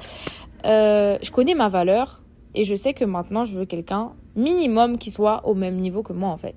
Euh, 0.65 1.17
je 1.21 1.31
connais 1.31 1.55
ma 1.55 1.67
valeur 1.67 2.20
et 2.55 2.63
je 2.63 2.75
sais 2.75 2.93
que 2.93 3.05
maintenant 3.05 3.45
je 3.45 3.57
veux 3.57 3.65
quelqu'un 3.65 4.13
minimum 4.35 4.97
qui 4.97 5.11
soit 5.11 5.47
au 5.47 5.53
même 5.53 5.77
niveau 5.77 6.03
que 6.03 6.13
moi 6.13 6.29
en 6.29 6.37
fait. 6.37 6.55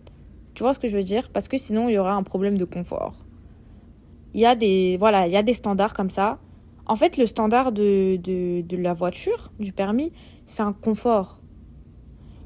Tu 0.55 0.63
vois 0.63 0.73
ce 0.73 0.79
que 0.79 0.87
je 0.87 0.97
veux 0.97 1.03
dire? 1.03 1.31
Parce 1.31 1.49
que 1.49 1.59
sinon, 1.59 1.89
il 1.89 1.95
y 1.95 1.99
aura 1.99 2.13
un 2.15 2.23
problème 2.23 2.57
de 2.59 2.65
confort. 2.65 3.15
Il 4.35 4.41
y 4.41 4.47
a 4.47 4.55
des, 4.55 4.97
voilà, 4.99 5.27
il 5.27 5.33
y 5.33 5.37
a 5.37 5.43
des 5.43 5.53
standards 5.53 5.95
comme 5.95 6.11
ça. 6.11 6.39
En 6.87 6.95
fait, 6.95 7.17
le 7.17 7.27
standard 7.27 7.73
de, 7.73 8.17
de, 8.23 8.61
de 8.61 8.77
la 8.77 8.95
voiture, 8.95 9.51
du 9.59 9.73
permis, 9.73 10.13
c'est 10.45 10.63
un 10.63 10.73
confort. 10.73 11.41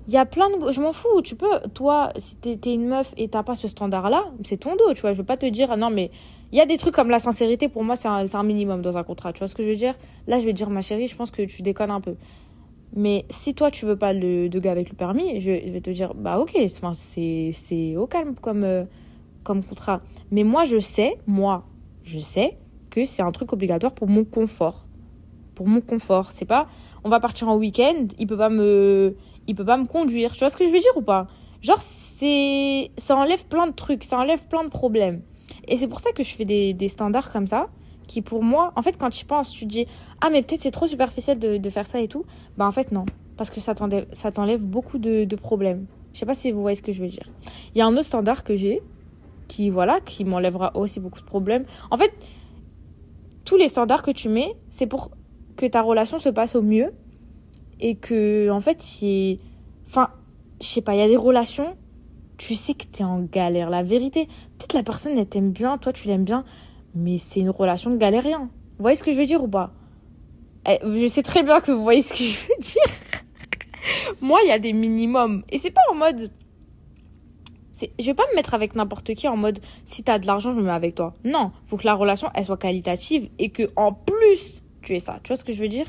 Il 0.06 0.14
y 0.14 0.16
a 0.16 0.24
plein 0.24 0.48
de... 0.48 0.70
Je 0.70 0.80
m'en 0.80 0.94
fous, 0.94 1.20
tu 1.22 1.36
peux... 1.36 1.60
Toi, 1.74 2.10
si 2.16 2.36
t'es 2.36 2.58
es 2.64 2.72
une 2.72 2.86
meuf 2.86 3.12
et 3.18 3.28
t'as 3.28 3.42
pas 3.42 3.54
ce 3.54 3.68
standard-là, 3.68 4.24
c'est 4.42 4.56
ton 4.56 4.74
dos, 4.74 4.94
tu 4.94 5.02
vois. 5.02 5.12
Je 5.12 5.18
veux 5.18 5.26
pas 5.26 5.36
te 5.36 5.44
dire, 5.44 5.70
ah 5.70 5.76
non, 5.76 5.90
mais... 5.90 6.10
Il 6.50 6.56
y 6.56 6.62
a 6.62 6.66
des 6.66 6.78
trucs 6.78 6.94
comme 6.94 7.10
la 7.10 7.18
sincérité, 7.18 7.68
pour 7.68 7.84
moi, 7.84 7.94
c'est 7.94 8.08
un, 8.08 8.24
un 8.32 8.42
minimum 8.42 8.80
dans 8.80 8.96
un 8.96 9.02
contrat. 9.02 9.34
Tu 9.34 9.40
vois 9.40 9.48
ce 9.48 9.54
que 9.54 9.62
je 9.62 9.68
veux 9.68 9.76
dire? 9.76 9.94
Là, 10.26 10.40
je 10.40 10.46
vais 10.46 10.54
dire, 10.54 10.70
ma 10.70 10.80
chérie, 10.80 11.08
je 11.08 11.14
pense 11.16 11.30
que 11.30 11.42
tu 11.42 11.60
déconnes 11.60 11.90
un 11.90 12.00
peu. 12.00 12.16
Mais 12.98 13.26
si 13.30 13.54
toi, 13.54 13.70
tu 13.70 13.86
veux 13.86 13.94
pas 13.94 14.12
le, 14.12 14.48
de 14.48 14.58
gars 14.58 14.72
avec 14.72 14.90
le 14.90 14.96
permis, 14.96 15.38
je, 15.38 15.52
vais 15.52 15.80
te 15.80 15.90
dire, 15.90 16.14
bah 16.14 16.40
ok, 16.40 16.58
c'est 16.66 17.96
au 17.96 18.08
calme 18.08 18.34
comme, 18.34 18.64
euh, 18.64 18.86
comme 19.44 19.62
contrat. 19.62 20.00
Mais 20.32 20.42
moi, 20.42 20.64
je 20.64 20.80
sais, 20.80 21.16
moi, 21.28 21.64
je 22.02 22.18
sais 22.18 22.58
que 22.90 23.04
c'est 23.04 23.22
un 23.22 23.30
truc 23.30 23.52
obligatoire 23.52 23.94
pour 23.94 24.08
mon 24.08 24.24
confort. 24.24 24.88
Pour 25.54 25.68
mon 25.68 25.80
confort. 25.80 26.32
C'est 26.32 26.44
pas, 26.44 26.66
on 27.04 27.08
va 27.08 27.20
partir 27.20 27.48
en 27.48 27.56
week-end, 27.56 28.08
il 28.18 28.26
peut 28.26 28.36
pas 28.36 28.48
me, 28.48 29.16
il 29.46 29.54
peut 29.54 29.64
pas 29.64 29.76
me 29.76 29.86
conduire. 29.86 30.32
Tu 30.32 30.40
vois 30.40 30.48
ce 30.48 30.56
que 30.56 30.66
je 30.66 30.72
veux 30.72 30.80
dire 30.80 30.96
ou 30.96 31.02
pas? 31.02 31.28
Genre, 31.60 31.80
c'est, 31.80 32.90
ça 32.96 33.16
enlève 33.16 33.46
plein 33.46 33.68
de 33.68 33.74
trucs, 33.74 34.02
ça 34.02 34.18
enlève 34.18 34.44
plein 34.48 34.64
de 34.64 34.70
problèmes. 34.70 35.22
Et 35.68 35.76
c'est 35.76 35.86
pour 35.86 36.00
ça 36.00 36.10
que 36.10 36.24
je 36.24 36.34
fais 36.34 36.44
des, 36.44 36.74
des 36.74 36.88
standards 36.88 37.30
comme 37.30 37.46
ça 37.46 37.68
qui 38.08 38.22
pour 38.22 38.42
moi, 38.42 38.72
en 38.74 38.82
fait, 38.82 38.98
quand 38.98 39.10
tu 39.10 39.24
penses, 39.24 39.52
tu 39.52 39.64
te 39.64 39.70
dis 39.70 39.86
ah 40.20 40.30
mais 40.30 40.42
peut-être 40.42 40.62
c'est 40.62 40.72
trop 40.72 40.88
superficiel 40.88 41.38
de, 41.38 41.70
faire 41.70 41.86
ça 41.86 42.00
et 42.00 42.08
tout. 42.08 42.24
Bah 42.56 42.66
en 42.66 42.72
fait 42.72 42.90
non, 42.90 43.06
parce 43.36 43.50
que 43.50 43.60
ça 43.60 43.74
t'enlève 43.74 44.64
beaucoup 44.64 44.98
de, 44.98 45.22
de 45.22 45.36
problèmes. 45.36 45.86
Je 46.12 46.18
sais 46.18 46.26
pas 46.26 46.34
si 46.34 46.50
vous 46.50 46.60
voyez 46.60 46.74
ce 46.74 46.82
que 46.82 46.90
je 46.90 47.00
veux 47.00 47.08
dire. 47.08 47.30
Il 47.74 47.78
y 47.78 47.82
a 47.82 47.86
un 47.86 47.92
autre 47.92 48.06
standard 48.06 48.42
que 48.42 48.56
j'ai 48.56 48.82
qui 49.46 49.70
voilà 49.70 50.00
qui 50.00 50.24
m'enlèvera 50.24 50.76
aussi 50.76 50.98
beaucoup 50.98 51.20
de 51.20 51.26
problèmes. 51.26 51.64
En 51.92 51.96
fait, 51.96 52.12
tous 53.44 53.56
les 53.56 53.68
standards 53.68 54.02
que 54.02 54.10
tu 54.10 54.28
mets, 54.28 54.56
c'est 54.70 54.86
pour 54.86 55.10
que 55.56 55.66
ta 55.66 55.82
relation 55.82 56.18
se 56.18 56.28
passe 56.28 56.56
au 56.56 56.62
mieux 56.62 56.92
et 57.78 57.94
que 57.94 58.50
en 58.50 58.60
fait, 58.60 58.82
c'est 58.82 59.38
enfin, 59.86 60.08
je 60.60 60.66
sais 60.66 60.82
pas, 60.82 60.94
il 60.94 60.98
y 60.98 61.02
a 61.02 61.08
des 61.08 61.16
relations 61.16 61.76
tu 62.38 62.54
sais 62.54 62.72
que 62.72 62.84
t'es 62.86 63.04
en 63.04 63.20
galère. 63.20 63.68
La 63.68 63.82
vérité, 63.82 64.26
peut-être 64.26 64.72
la 64.72 64.82
personne 64.82 65.18
elle 65.18 65.26
t'aime 65.26 65.50
bien, 65.50 65.76
toi 65.76 65.92
tu 65.92 66.08
l'aimes 66.08 66.24
bien, 66.24 66.44
mais 66.94 67.18
c'est 67.18 67.40
une 67.40 67.50
relation 67.50 67.90
de 67.90 67.96
galérien. 67.96 68.48
Vous 68.78 68.82
voyez 68.82 68.96
ce 68.96 69.02
que 69.02 69.12
je 69.12 69.18
veux 69.18 69.26
dire 69.26 69.42
ou 69.42 69.48
pas? 69.48 69.72
Eh, 70.68 70.78
Je 70.84 71.06
sais 71.06 71.22
très 71.22 71.42
bien 71.42 71.60
que 71.60 71.72
vous 71.72 71.82
voyez 71.82 72.02
ce 72.02 72.12
que 72.12 72.22
je 72.22 72.46
veux 72.48 72.58
dire. 72.60 72.94
Moi, 74.20 74.40
il 74.44 74.48
y 74.48 74.52
a 74.52 74.58
des 74.58 74.72
minimums. 74.72 75.44
Et 75.50 75.58
c'est 75.58 75.70
pas 75.70 75.80
en 75.90 75.94
mode. 75.94 76.30
Je 77.98 78.04
vais 78.06 78.14
pas 78.14 78.24
me 78.30 78.36
mettre 78.36 78.54
avec 78.54 78.74
n'importe 78.74 79.14
qui 79.14 79.28
en 79.28 79.36
mode 79.36 79.60
si 79.84 80.02
t'as 80.02 80.18
de 80.18 80.26
l'argent, 80.26 80.52
je 80.52 80.58
me 80.58 80.64
mets 80.64 80.72
avec 80.72 80.96
toi. 80.96 81.14
Non, 81.24 81.52
faut 81.64 81.76
que 81.76 81.84
la 81.84 81.94
relation 81.94 82.28
elle 82.34 82.44
soit 82.44 82.56
qualitative 82.56 83.28
et 83.38 83.50
que 83.50 83.70
en 83.76 83.92
plus 83.92 84.62
tu 84.82 84.96
es 84.96 84.98
ça. 84.98 85.20
Tu 85.22 85.28
vois 85.28 85.36
ce 85.36 85.44
que 85.44 85.52
je 85.52 85.60
veux 85.60 85.68
dire? 85.68 85.86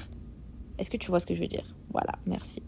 Est-ce 0.78 0.92
que 0.92 0.98
tu 0.98 1.08
vois 1.08 1.20
ce 1.20 1.26
que 1.26 1.34
je 1.34 1.40
veux 1.42 1.48
dire? 1.48 1.66
Voilà, 1.92 2.14
merci. 2.28 2.62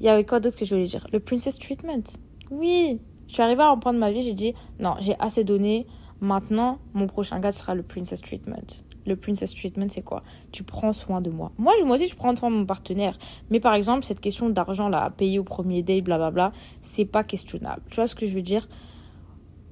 Il 0.00 0.06
y 0.06 0.08
avait 0.08 0.24
quoi 0.24 0.40
d'autre 0.40 0.56
que 0.56 0.64
je 0.64 0.74
voulais 0.74 0.86
dire? 0.86 1.06
Le 1.12 1.20
princess 1.20 1.58
treatment. 1.58 2.02
Oui, 2.50 2.98
je 3.28 3.34
suis 3.34 3.42
arrivée 3.42 3.62
à 3.62 3.70
en 3.70 3.78
prendre 3.78 3.98
ma 4.00 4.10
vie, 4.10 4.22
j'ai 4.22 4.34
dit 4.34 4.54
non, 4.80 4.96
j'ai 4.98 5.14
assez 5.20 5.44
donné, 5.44 5.86
Maintenant, 6.20 6.78
mon 6.94 7.06
prochain 7.06 7.40
gars 7.40 7.50
sera 7.50 7.74
le 7.74 7.82
Princess 7.82 8.20
Treatment. 8.20 8.84
le 9.06 9.16
princess 9.16 9.54
treatment, 9.54 9.88
c'est 9.88 10.02
quoi? 10.02 10.22
Tu 10.52 10.62
prends 10.62 10.92
soin 10.92 11.20
de 11.20 11.30
moi. 11.30 11.52
Moi, 11.58 11.72
moi 11.84 11.96
aussi, 11.96 12.06
je 12.06 12.14
prends 12.14 12.34
soin 12.36 12.50
de 12.50 12.56
mon 12.56 12.66
partenaire. 12.66 13.16
Mais 13.50 13.60
par 13.60 13.74
exemple, 13.74 14.04
cette 14.04 14.20
question 14.20 14.50
d'argent, 14.50 14.88
là, 14.88 15.10
payer 15.10 15.38
au 15.38 15.44
premier 15.44 15.82
date, 15.82 16.04
blablabla, 16.04 16.52
c'est 16.80 17.06
pas 17.06 17.24
questionnable. 17.24 17.82
Tu 17.90 17.96
vois 17.96 18.06
ce 18.06 18.14
que 18.14 18.26
je 18.26 18.34
veux 18.34 18.42
dire? 18.42 18.68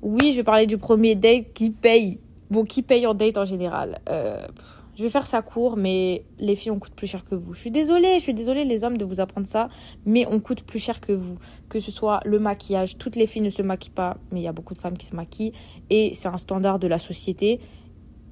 Oui, 0.03 0.33
je 0.33 0.39
vais 0.39 0.45
parler 0.45 0.67
du 0.67 0.79
premier 0.79 1.15
date 1.15 1.53
qui 1.53 1.71
paye. 1.71 2.19
Bon, 2.51 2.65
qui 2.65 2.83
paye 2.83 3.07
en 3.07 3.15
date 3.15 3.37
en 3.37 3.45
général? 3.45 4.01
Euh, 4.09 4.47
Je 4.99 5.05
vais 5.05 5.11
faire 5.11 5.27
ça 5.27 5.43
court, 5.43 5.77
mais 5.77 6.25
les 6.41 6.57
filles, 6.57 6.73
on 6.73 6.81
coûte 6.81 6.95
plus 6.95 7.07
cher 7.07 7.25
que 7.25 7.37
vous. 7.37 7.55
Je 7.55 7.61
suis 7.61 7.71
désolée, 7.71 8.15
je 8.17 8.23
suis 8.23 8.35
désolée, 8.35 8.65
les 8.65 8.83
hommes, 8.83 8.99
de 8.99 9.05
vous 9.05 9.21
apprendre 9.21 9.47
ça, 9.47 9.69
mais 10.05 10.27
on 10.27 10.41
coûte 10.41 10.65
plus 10.65 10.81
cher 10.81 11.01
que 11.01 11.13
vous. 11.13 11.37
Que 11.69 11.79
ce 11.79 11.93
soit 11.93 12.21
le 12.25 12.41
maquillage, 12.41 12.99
toutes 12.99 13.15
les 13.15 13.29
filles 13.29 13.43
ne 13.43 13.51
se 13.51 13.63
maquillent 13.63 13.91
pas, 13.91 14.17
mais 14.33 14.41
il 14.41 14.43
y 14.43 14.49
a 14.49 14.53
beaucoup 14.53 14.75
de 14.75 14.79
femmes 14.79 14.99
qui 14.99 15.07
se 15.07 15.15
maquillent, 15.15 15.53
et 15.89 16.13
c'est 16.15 16.29
un 16.29 16.37
standard 16.37 16.81
de 16.81 16.89
la 16.89 16.99
société 16.99 17.61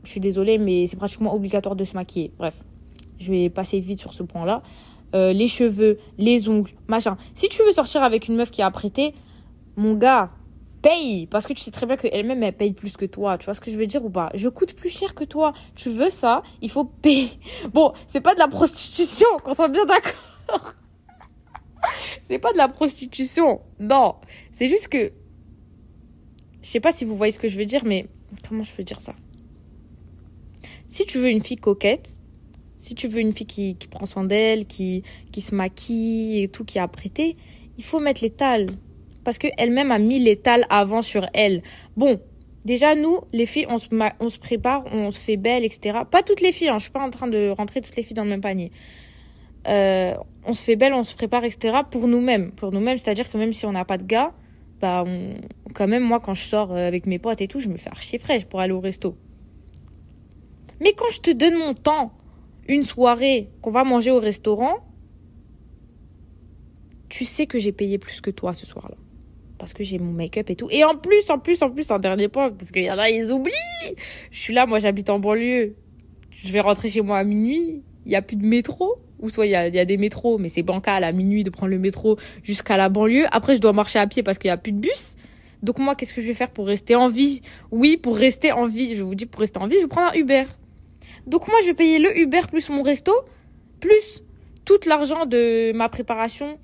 je 0.06 0.12
suis 0.12 0.20
désolée, 0.20 0.58
mais 0.58 0.86
c'est 0.86 0.96
pratiquement 0.96 1.34
obligatoire 1.34 1.76
de 1.76 1.84
se 1.84 1.94
maquiller. 1.94 2.32
Bref, 2.38 2.64
je 3.18 3.30
vais 3.30 3.50
passer 3.50 3.80
vite 3.80 4.00
sur 4.00 4.14
ce 4.14 4.22
point-là. 4.22 4.62
Euh, 5.14 5.32
les 5.32 5.48
cheveux, 5.48 5.98
les 6.16 6.48
ongles, 6.48 6.70
machin. 6.88 7.16
Si 7.34 7.48
tu 7.48 7.62
veux 7.62 7.72
sortir 7.72 8.02
avec 8.02 8.28
une 8.28 8.36
meuf 8.36 8.50
qui 8.50 8.62
a 8.62 8.70
prêté, 8.70 9.14
mon 9.76 9.94
gars, 9.94 10.30
paye. 10.86 11.26
Parce 11.26 11.46
que 11.46 11.52
tu 11.52 11.62
sais 11.62 11.70
très 11.70 11.86
bien 11.86 11.96
qu'elle-même, 11.96 12.42
elle 12.42 12.52
paye 12.52 12.72
plus 12.72 12.96
que 12.96 13.06
toi. 13.06 13.38
Tu 13.38 13.46
vois 13.46 13.54
ce 13.54 13.60
que 13.60 13.70
je 13.70 13.76
veux 13.76 13.86
dire 13.86 14.04
ou 14.04 14.10
pas? 14.10 14.30
Je 14.34 14.48
coûte 14.48 14.74
plus 14.74 14.90
cher 14.90 15.14
que 15.14 15.24
toi. 15.24 15.52
Tu 15.74 15.90
veux 15.90 16.10
ça, 16.10 16.42
il 16.62 16.70
faut 16.70 16.84
payer. 16.84 17.28
Bon, 17.72 17.92
c'est 18.06 18.20
pas 18.20 18.34
de 18.34 18.38
la 18.38 18.48
prostitution, 18.48 19.26
qu'on 19.44 19.54
soit 19.54 19.68
bien 19.68 19.84
d'accord. 19.84 20.74
c'est 22.22 22.38
pas 22.38 22.52
de 22.52 22.58
la 22.58 22.68
prostitution. 22.68 23.60
Non. 23.80 24.16
C'est 24.52 24.68
juste 24.68 24.88
que. 24.88 25.12
Je 26.62 26.68
sais 26.68 26.80
pas 26.80 26.92
si 26.92 27.04
vous 27.04 27.16
voyez 27.16 27.32
ce 27.32 27.38
que 27.38 27.48
je 27.48 27.58
veux 27.58 27.64
dire, 27.64 27.84
mais 27.84 28.06
comment 28.48 28.62
je 28.62 28.72
peux 28.72 28.84
dire 28.84 29.00
ça? 29.00 29.14
Si 30.88 31.04
tu 31.04 31.18
veux 31.18 31.30
une 31.30 31.42
fille 31.42 31.56
coquette, 31.56 32.18
si 32.78 32.94
tu 32.94 33.08
veux 33.08 33.20
une 33.20 33.32
fille 33.32 33.46
qui, 33.46 33.88
prend 33.88 34.06
soin 34.06 34.24
d'elle, 34.24 34.66
qui, 34.66 35.02
qui 35.32 35.40
se 35.40 35.54
maquille 35.54 36.42
et 36.42 36.48
tout, 36.48 36.64
qui 36.64 36.78
a 36.78 36.84
apprêté, 36.84 37.36
il 37.76 37.84
faut 37.84 38.00
mettre 38.00 38.22
l'étal. 38.22 38.68
Parce 39.26 39.38
qu'elle-même 39.38 39.90
a 39.90 39.98
mis 39.98 40.20
l'étal 40.20 40.66
avant 40.70 41.02
sur 41.02 41.26
elle. 41.34 41.62
Bon, 41.96 42.20
déjà, 42.64 42.94
nous, 42.94 43.22
les 43.32 43.44
filles, 43.44 43.66
on 43.68 43.76
se, 43.76 43.88
on 44.20 44.28
se 44.28 44.38
prépare, 44.38 44.84
on 44.92 45.10
se 45.10 45.18
fait 45.18 45.36
belle, 45.36 45.64
etc. 45.64 45.98
Pas 46.08 46.22
toutes 46.22 46.40
les 46.40 46.52
filles, 46.52 46.68
hein, 46.68 46.78
je 46.78 46.84
suis 46.84 46.92
pas 46.92 47.02
en 47.02 47.10
train 47.10 47.26
de 47.26 47.48
rentrer 47.48 47.80
toutes 47.80 47.96
les 47.96 48.04
filles 48.04 48.14
dans 48.14 48.22
le 48.22 48.30
même 48.30 48.40
panier. 48.40 48.70
Euh, 49.66 50.14
on 50.44 50.52
se 50.52 50.62
fait 50.62 50.76
belle, 50.76 50.92
on 50.92 51.02
se 51.02 51.12
prépare, 51.12 51.42
etc. 51.42 51.78
pour 51.90 52.06
nous-mêmes. 52.06 52.52
Pour 52.52 52.70
nous-mêmes, 52.70 52.98
c'est-à-dire 52.98 53.28
que 53.28 53.36
même 53.36 53.52
si 53.52 53.66
on 53.66 53.72
n'a 53.72 53.84
pas 53.84 53.98
de 53.98 54.04
gars, 54.04 54.32
bah, 54.80 55.04
quand 55.74 55.88
même, 55.88 56.04
moi, 56.04 56.20
quand 56.20 56.34
je 56.34 56.44
sors 56.44 56.70
euh, 56.70 56.86
avec 56.86 57.06
mes 57.06 57.18
potes 57.18 57.40
et 57.40 57.48
tout, 57.48 57.58
je 57.58 57.68
me 57.68 57.78
fais 57.78 57.90
archi 57.90 58.18
fraîche 58.18 58.44
pour 58.44 58.60
aller 58.60 58.74
au 58.74 58.80
resto. 58.80 59.16
Mais 60.80 60.92
quand 60.92 61.10
je 61.10 61.20
te 61.20 61.32
donne 61.32 61.56
mon 61.56 61.74
temps, 61.74 62.12
une 62.68 62.84
soirée, 62.84 63.50
qu'on 63.60 63.72
va 63.72 63.82
manger 63.82 64.12
au 64.12 64.20
restaurant, 64.20 64.86
tu 67.08 67.24
sais 67.24 67.48
que 67.48 67.58
j'ai 67.58 67.72
payé 67.72 67.98
plus 67.98 68.20
que 68.20 68.30
toi 68.30 68.54
ce 68.54 68.66
soir-là. 68.66 68.96
Parce 69.58 69.72
que 69.72 69.82
j'ai 69.82 69.98
mon 69.98 70.12
make-up 70.12 70.50
et 70.50 70.56
tout. 70.56 70.68
Et 70.70 70.84
en 70.84 70.96
plus, 70.96 71.30
en 71.30 71.38
plus, 71.38 71.62
en 71.62 71.70
plus, 71.70 71.90
un 71.90 71.98
dernier 71.98 72.28
point, 72.28 72.50
parce 72.50 72.70
qu'il 72.70 72.84
y 72.84 72.90
en 72.90 72.98
a, 72.98 73.08
ils 73.08 73.32
oublient. 73.32 73.52
Je 74.30 74.38
suis 74.38 74.54
là, 74.54 74.66
moi 74.66 74.78
j'habite 74.78 75.10
en 75.10 75.18
banlieue. 75.18 75.74
Je 76.30 76.52
vais 76.52 76.60
rentrer 76.60 76.88
chez 76.88 77.00
moi 77.00 77.18
à 77.18 77.24
minuit. 77.24 77.82
Il 78.04 78.08
n'y 78.10 78.16
a 78.16 78.22
plus 78.22 78.36
de 78.36 78.46
métro. 78.46 78.98
Ou 79.18 79.30
soit 79.30 79.46
il 79.46 79.52
y 79.52 79.56
a, 79.56 79.84
des 79.86 79.96
métros, 79.96 80.36
mais 80.36 80.50
c'est 80.50 80.62
bancal 80.62 81.02
à 81.02 81.10
minuit 81.10 81.42
de 81.42 81.48
prendre 81.48 81.70
le 81.70 81.78
métro 81.78 82.18
jusqu'à 82.42 82.76
la 82.76 82.90
banlieue. 82.90 83.24
Après, 83.32 83.56
je 83.56 83.62
dois 83.62 83.72
marcher 83.72 83.98
à 83.98 84.06
pied 84.06 84.22
parce 84.22 84.36
qu'il 84.36 84.48
n'y 84.48 84.52
a 84.52 84.58
plus 84.58 84.72
de 84.72 84.78
bus. 84.78 85.16
Donc 85.62 85.78
moi, 85.78 85.94
qu'est-ce 85.94 86.12
que 86.12 86.20
je 86.20 86.26
vais 86.26 86.34
faire 86.34 86.50
pour 86.50 86.66
rester 86.66 86.96
en 86.96 87.06
vie? 87.06 87.40
Oui, 87.70 87.96
pour 87.96 88.14
rester 88.14 88.52
en 88.52 88.66
vie. 88.66 88.94
Je 88.94 89.02
vous 89.02 89.14
dis, 89.14 89.24
pour 89.24 89.40
rester 89.40 89.58
en 89.58 89.66
vie, 89.66 89.76
je 89.80 89.86
prendre 89.86 90.12
un 90.12 90.14
Uber. 90.14 90.44
Donc 91.26 91.48
moi, 91.48 91.56
je 91.62 91.68
vais 91.68 91.74
payer 91.74 91.98
le 91.98 92.18
Uber 92.18 92.42
plus 92.50 92.68
mon 92.68 92.82
resto, 92.82 93.12
plus 93.80 94.22
tout 94.66 94.80
l'argent 94.86 95.24
de 95.24 95.72
ma 95.72 95.88
préparation 95.88 96.58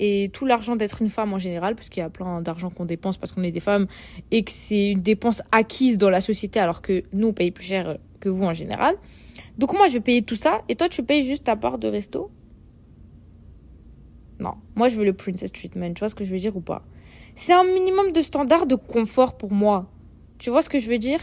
et 0.00 0.30
tout 0.32 0.46
l'argent 0.46 0.76
d'être 0.76 1.02
une 1.02 1.08
femme 1.08 1.32
en 1.32 1.38
général, 1.38 1.74
parce 1.74 1.88
qu'il 1.88 2.00
y 2.00 2.04
a 2.04 2.10
plein 2.10 2.40
d'argent 2.40 2.70
qu'on 2.70 2.84
dépense 2.84 3.16
parce 3.16 3.32
qu'on 3.32 3.42
est 3.42 3.50
des 3.50 3.60
femmes 3.60 3.86
et 4.30 4.44
que 4.44 4.50
c'est 4.50 4.92
une 4.92 5.02
dépense 5.02 5.42
acquise 5.52 5.98
dans 5.98 6.10
la 6.10 6.20
société 6.20 6.60
alors 6.60 6.82
que 6.82 7.04
nous, 7.12 7.28
on 7.28 7.32
paye 7.32 7.50
plus 7.50 7.64
cher 7.64 7.98
que 8.20 8.28
vous 8.28 8.44
en 8.44 8.54
général. 8.54 8.94
Donc 9.58 9.72
moi, 9.72 9.88
je 9.88 9.94
vais 9.94 10.00
payer 10.00 10.22
tout 10.22 10.36
ça 10.36 10.62
et 10.68 10.76
toi, 10.76 10.88
tu 10.88 11.02
payes 11.02 11.24
juste 11.24 11.44
ta 11.44 11.56
part 11.56 11.78
de 11.78 11.88
resto? 11.88 12.30
Non, 14.40 14.54
moi, 14.76 14.88
je 14.88 14.96
veux 14.96 15.04
le 15.04 15.14
princess 15.14 15.52
treatment, 15.52 15.94
tu 15.94 16.00
vois 16.00 16.08
ce 16.08 16.14
que 16.14 16.24
je 16.24 16.32
veux 16.32 16.38
dire 16.38 16.56
ou 16.56 16.60
pas? 16.60 16.82
C'est 17.34 17.52
un 17.52 17.64
minimum 17.64 18.12
de 18.12 18.22
standard 18.22 18.66
de 18.66 18.76
confort 18.76 19.36
pour 19.36 19.52
moi. 19.52 19.90
Tu 20.38 20.50
vois 20.50 20.62
ce 20.62 20.68
que 20.68 20.78
je 20.78 20.88
veux 20.88 20.98
dire? 20.98 21.20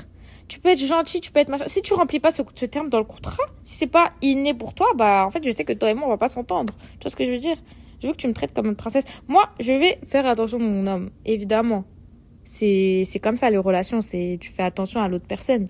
Tu 0.48 0.60
peux 0.60 0.70
être 0.70 0.86
gentil, 0.86 1.22
tu 1.22 1.32
peux 1.32 1.40
être 1.40 1.50
machin. 1.50 1.66
Si 1.68 1.82
tu 1.82 1.94
remplis 1.94 2.20
pas 2.20 2.32
ce, 2.32 2.42
terme 2.66 2.90
dans 2.90 3.00
le 3.00 3.06
contrat, 3.06 3.44
si 3.64 3.76
c'est 3.78 3.88
pas 3.88 4.12
inné 4.22 4.54
pour 4.54 4.74
toi, 4.74 4.88
bah 4.96 5.26
en 5.26 5.32
fait 5.32 5.44
je 5.44 5.52
sais 5.52 5.64
que 5.64 5.74
toi 5.74 5.90
et 5.90 5.94
moi 5.94 6.08
on 6.08 6.10
va 6.10 6.18
pas 6.18 6.28
s'entendre. 6.28 6.74
Tu 7.00 7.04
vois 7.04 7.10
ce 7.10 7.16
que 7.16 7.26
je 7.26 7.32
veux 7.32 7.40
dire? 7.40 7.58
Je 8.02 8.08
veux 8.08 8.14
que 8.14 8.18
tu 8.18 8.28
me 8.28 8.34
traites 8.34 8.54
comme 8.54 8.68
une 8.68 8.76
princesse? 8.76 9.06
Moi, 9.28 9.50
je 9.60 9.74
vais 9.74 10.00
faire 10.06 10.26
attention 10.26 10.58
à 10.58 10.62
mon 10.62 10.88
homme, 10.88 11.10
évidemment. 11.26 11.86
C'est 12.44 13.04
c'est 13.06 13.20
comme 13.20 13.38
ça 13.38 13.50
les 13.50 13.58
relations, 13.58 14.02
c'est 14.02 14.38
tu 14.40 14.52
fais 14.52 14.64
attention 14.64 15.02
à 15.02 15.08
l'autre 15.08 15.26
personne. 15.28 15.66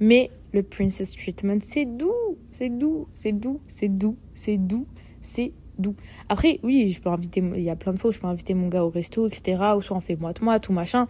Mais 0.00 0.30
le 0.52 0.62
princess 0.62 1.12
treatment, 1.16 1.58
c'est 1.60 1.84
doux, 1.84 2.38
c'est 2.52 2.70
doux, 2.70 3.08
c'est 3.14 3.32
doux, 3.32 3.60
c'est 3.66 3.88
doux, 3.88 4.16
c'est 4.34 4.58
doux, 4.58 4.86
c'est 5.20 5.52
doux. 5.78 5.96
Après, 6.28 6.60
oui, 6.62 6.90
je 6.90 7.00
peux 7.00 7.10
inviter, 7.10 7.42
il 7.56 7.62
y 7.62 7.70
a 7.70 7.76
plein 7.76 7.92
de 7.92 7.98
fois 7.98 8.10
où 8.10 8.12
je 8.12 8.20
peux 8.20 8.26
inviter 8.26 8.54
mon 8.54 8.68
gars 8.68 8.84
au 8.84 8.90
resto, 8.90 9.26
etc. 9.26 9.62
Ou 9.76 9.82
soit 9.82 9.96
on 9.96 10.00
fait 10.00 10.16
moite-moite 10.16 10.62
tout 10.62 10.72
machin 10.72 11.08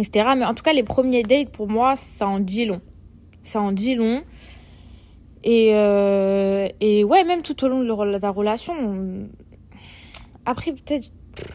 etc. 0.00 0.30
Mais 0.36 0.44
en 0.44 0.54
tout 0.54 0.62
cas, 0.62 0.72
les 0.72 0.82
premiers 0.82 1.22
dates, 1.22 1.50
pour 1.50 1.68
moi, 1.68 1.96
ça 1.96 2.28
en 2.28 2.38
dit 2.38 2.64
long. 2.64 2.80
Ça 3.42 3.60
en 3.60 3.72
dit 3.72 3.94
long. 3.94 4.22
Et, 5.42 5.70
euh, 5.74 6.68
et 6.80 7.04
ouais, 7.04 7.24
même 7.24 7.42
tout 7.42 7.64
au 7.64 7.68
long 7.68 7.80
de 7.80 8.18
la 8.18 8.30
relation. 8.30 9.28
Après, 10.44 10.72
peut-être, 10.72 11.12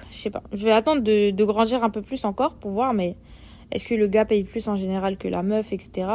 je 0.10 0.16
sais 0.16 0.30
pas. 0.30 0.44
Je 0.52 0.66
vais 0.66 0.72
attendre 0.72 1.02
de, 1.02 1.44
grandir 1.44 1.84
un 1.84 1.90
peu 1.90 2.02
plus 2.02 2.26
encore 2.26 2.56
pour 2.56 2.72
voir, 2.72 2.94
mais 2.94 3.16
est-ce 3.72 3.86
que 3.88 3.96
le 3.96 4.08
gars 4.08 4.26
paye 4.26 4.44
plus 4.44 4.68
en 4.68 4.76
général 4.76 5.18
que 5.18 5.28
la 5.28 5.44
meuf, 5.44 5.72
etc. 5.72 6.08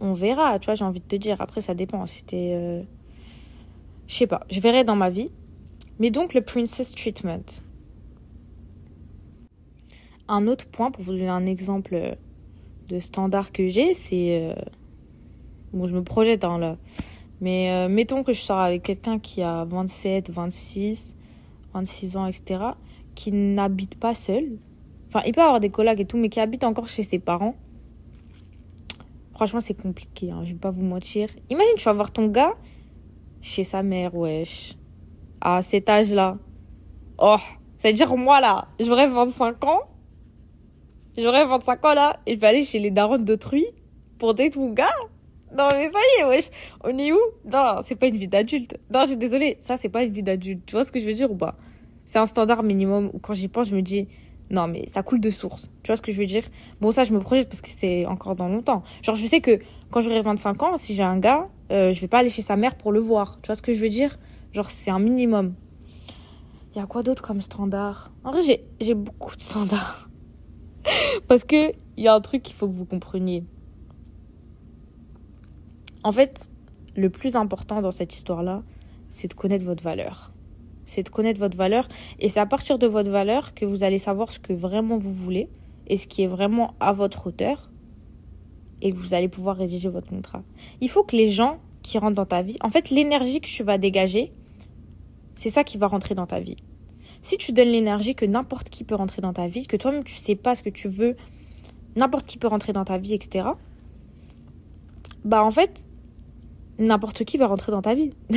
On 0.00 0.12
verra, 0.12 0.58
tu 0.58 0.66
vois, 0.66 0.74
j'ai 0.74 0.84
envie 0.84 1.00
de 1.00 1.06
te 1.06 1.16
dire. 1.16 1.40
Après, 1.40 1.60
ça 1.60 1.74
dépend. 1.74 2.06
C'était. 2.06 2.52
Euh... 2.54 2.82
Je 4.06 4.14
sais 4.14 4.26
pas. 4.26 4.44
Je 4.50 4.60
verrai 4.60 4.84
dans 4.84 4.96
ma 4.96 5.10
vie. 5.10 5.30
Mais 5.98 6.10
donc, 6.10 6.34
le 6.34 6.42
princess 6.42 6.94
treatment. 6.94 7.62
Un 10.28 10.46
autre 10.46 10.66
point, 10.66 10.90
pour 10.90 11.02
vous 11.02 11.12
donner 11.12 11.28
un 11.28 11.46
exemple 11.46 12.16
de 12.88 13.00
standard 13.00 13.52
que 13.52 13.68
j'ai, 13.68 13.94
c'est... 13.94 14.42
Euh, 14.42 14.54
bon, 15.76 15.86
je 15.86 15.94
me 15.94 16.02
projette 16.02 16.44
hein, 16.44 16.58
là. 16.58 16.76
Mais 17.40 17.70
euh, 17.70 17.88
mettons 17.88 18.22
que 18.22 18.32
je 18.32 18.40
sors 18.40 18.58
avec 18.58 18.82
quelqu'un 18.82 19.18
qui 19.18 19.42
a 19.42 19.64
27, 19.64 20.30
26, 20.30 21.14
26 21.74 22.16
ans, 22.16 22.26
etc., 22.26 22.60
qui 23.14 23.32
n'habite 23.32 23.98
pas 23.98 24.14
seul. 24.14 24.58
Enfin, 25.08 25.22
il 25.26 25.32
peut 25.32 25.42
avoir 25.42 25.60
des 25.60 25.70
collègues 25.70 26.00
et 26.00 26.04
tout, 26.06 26.16
mais 26.16 26.28
qui 26.28 26.40
habite 26.40 26.64
encore 26.64 26.88
chez 26.88 27.02
ses 27.02 27.18
parents. 27.18 27.54
Franchement, 29.32 29.60
c'est 29.60 29.80
compliqué, 29.80 30.30
hein, 30.30 30.42
je 30.44 30.52
vais 30.52 30.58
pas 30.58 30.70
vous 30.70 30.84
mentir. 30.84 31.28
Imagine, 31.50 31.74
tu 31.76 31.84
vas 31.84 31.92
voir 31.92 32.10
ton 32.10 32.26
gars 32.26 32.54
chez 33.42 33.64
sa 33.64 33.82
mère, 33.82 34.14
wesh. 34.14 34.74
À 35.40 35.60
cet 35.62 35.88
âge-là. 35.88 36.38
Oh, 37.18 37.36
c'est-à-dire 37.76 38.16
moi 38.16 38.40
là, 38.40 38.68
j'aurais 38.80 39.06
25 39.06 39.64
ans 39.64 39.82
J'aurais 41.18 41.46
25 41.46 41.84
ans 41.86 41.94
là, 41.94 42.20
il 42.26 42.36
vais 42.36 42.46
aller 42.46 42.62
chez 42.62 42.78
les 42.78 42.90
darons 42.90 43.16
d'autrui 43.16 43.64
pour 44.18 44.34
d'être 44.34 44.56
mon 44.56 44.72
gars. 44.72 44.90
Non 45.52 45.68
mais 45.72 45.88
ça 45.90 45.98
y 45.98 46.20
est, 46.20 46.24
wesh. 46.24 46.50
On 46.84 46.96
est 46.98 47.12
où? 47.12 47.18
Non, 47.44 47.76
c'est 47.84 47.94
pas 47.94 48.08
une 48.08 48.16
vie 48.16 48.28
d'adulte. 48.28 48.76
Non, 48.92 49.02
je 49.02 49.08
suis 49.08 49.16
désolée, 49.16 49.56
ça 49.60 49.76
c'est 49.76 49.88
pas 49.88 50.02
une 50.02 50.12
vie 50.12 50.22
d'adulte. 50.22 50.64
Tu 50.66 50.72
vois 50.74 50.84
ce 50.84 50.92
que 50.92 50.98
je 50.98 51.06
veux 51.06 51.14
dire 51.14 51.30
ou 51.30 51.36
pas? 51.36 51.56
C'est 52.04 52.18
un 52.18 52.26
standard 52.26 52.62
minimum 52.62 53.10
où 53.12 53.18
quand 53.18 53.34
j'y 53.34 53.48
pense, 53.48 53.68
je 53.68 53.76
me 53.76 53.82
dis 53.82 54.08
non 54.50 54.68
mais 54.68 54.86
ça 54.86 55.02
coule 55.02 55.20
de 55.20 55.30
source. 55.30 55.70
Tu 55.82 55.88
vois 55.88 55.96
ce 55.96 56.02
que 56.02 56.12
je 56.12 56.18
veux 56.18 56.26
dire? 56.26 56.44
Bon 56.80 56.90
ça 56.90 57.04
je 57.04 57.12
me 57.12 57.18
projette 57.18 57.48
parce 57.48 57.60
que 57.60 57.68
c'est 57.76 58.06
encore 58.06 58.36
dans 58.36 58.48
longtemps. 58.48 58.82
Genre 59.02 59.14
je 59.14 59.26
sais 59.26 59.40
que 59.40 59.58
quand 59.90 60.00
j'aurai 60.00 60.20
25 60.20 60.62
ans, 60.62 60.76
si 60.76 60.94
j'ai 60.94 61.02
un 61.02 61.18
gars, 61.18 61.48
euh, 61.72 61.92
je 61.92 62.00
vais 62.00 62.08
pas 62.08 62.18
aller 62.18 62.30
chez 62.30 62.42
sa 62.42 62.56
mère 62.56 62.76
pour 62.76 62.92
le 62.92 63.00
voir. 63.00 63.40
Tu 63.40 63.46
vois 63.46 63.56
ce 63.56 63.62
que 63.62 63.72
je 63.72 63.80
veux 63.80 63.88
dire? 63.88 64.16
Genre 64.52 64.70
c'est 64.70 64.90
un 64.90 64.98
minimum. 64.98 65.54
Il 66.74 66.78
y 66.78 66.82
a 66.82 66.86
quoi 66.86 67.02
d'autre 67.02 67.22
comme 67.22 67.40
standard? 67.40 68.12
En 68.22 68.32
vrai, 68.32 68.60
j'ai 68.80 68.94
beaucoup 68.94 69.34
de 69.34 69.42
standards. 69.42 70.10
Parce 71.28 71.44
que 71.44 71.72
il 71.96 72.04
y 72.04 72.08
a 72.08 72.14
un 72.14 72.20
truc 72.20 72.42
qu'il 72.42 72.54
faut 72.54 72.68
que 72.68 72.74
vous 72.74 72.84
compreniez. 72.84 73.44
En 76.06 76.12
fait, 76.12 76.48
le 76.94 77.10
plus 77.10 77.34
important 77.34 77.82
dans 77.82 77.90
cette 77.90 78.14
histoire-là, 78.14 78.62
c'est 79.10 79.26
de 79.26 79.34
connaître 79.34 79.64
votre 79.64 79.82
valeur. 79.82 80.32
C'est 80.84 81.02
de 81.02 81.08
connaître 81.08 81.40
votre 81.40 81.56
valeur. 81.56 81.88
Et 82.20 82.28
c'est 82.28 82.38
à 82.38 82.46
partir 82.46 82.78
de 82.78 82.86
votre 82.86 83.10
valeur 83.10 83.54
que 83.54 83.64
vous 83.64 83.82
allez 83.82 83.98
savoir 83.98 84.30
ce 84.30 84.38
que 84.38 84.52
vraiment 84.52 84.98
vous 84.98 85.12
voulez 85.12 85.48
et 85.88 85.96
ce 85.96 86.06
qui 86.06 86.22
est 86.22 86.28
vraiment 86.28 86.74
à 86.78 86.92
votre 86.92 87.26
hauteur 87.26 87.72
et 88.82 88.92
que 88.92 88.96
vous 88.96 89.14
allez 89.14 89.26
pouvoir 89.26 89.56
rédiger 89.56 89.88
votre 89.88 90.06
contrat. 90.06 90.44
Il 90.80 90.88
faut 90.88 91.02
que 91.02 91.16
les 91.16 91.26
gens 91.26 91.58
qui 91.82 91.98
rentrent 91.98 92.14
dans 92.14 92.24
ta 92.24 92.40
vie, 92.40 92.56
en 92.62 92.68
fait, 92.68 92.90
l'énergie 92.90 93.40
que 93.40 93.48
tu 93.48 93.64
vas 93.64 93.76
dégager, 93.76 94.30
c'est 95.34 95.50
ça 95.50 95.64
qui 95.64 95.76
va 95.76 95.88
rentrer 95.88 96.14
dans 96.14 96.26
ta 96.26 96.38
vie. 96.38 96.58
Si 97.20 97.36
tu 97.36 97.50
donnes 97.50 97.70
l'énergie 97.70 98.14
que 98.14 98.26
n'importe 98.26 98.70
qui 98.70 98.84
peut 98.84 98.94
rentrer 98.94 99.22
dans 99.22 99.32
ta 99.32 99.48
vie, 99.48 99.66
que 99.66 99.76
toi-même 99.76 100.04
tu 100.04 100.14
sais 100.14 100.36
pas 100.36 100.54
ce 100.54 100.62
que 100.62 100.70
tu 100.70 100.86
veux, 100.86 101.16
n'importe 101.96 102.26
qui 102.26 102.38
peut 102.38 102.46
rentrer 102.46 102.72
dans 102.72 102.84
ta 102.84 102.96
vie, 102.96 103.12
etc., 103.12 103.48
bah 105.24 105.42
en 105.42 105.50
fait, 105.50 105.88
n'importe 106.78 107.24
qui 107.24 107.38
va 107.38 107.46
rentrer 107.46 107.72
dans 107.72 107.82
ta 107.82 107.94
vie. 107.94 108.12
tu 108.30 108.36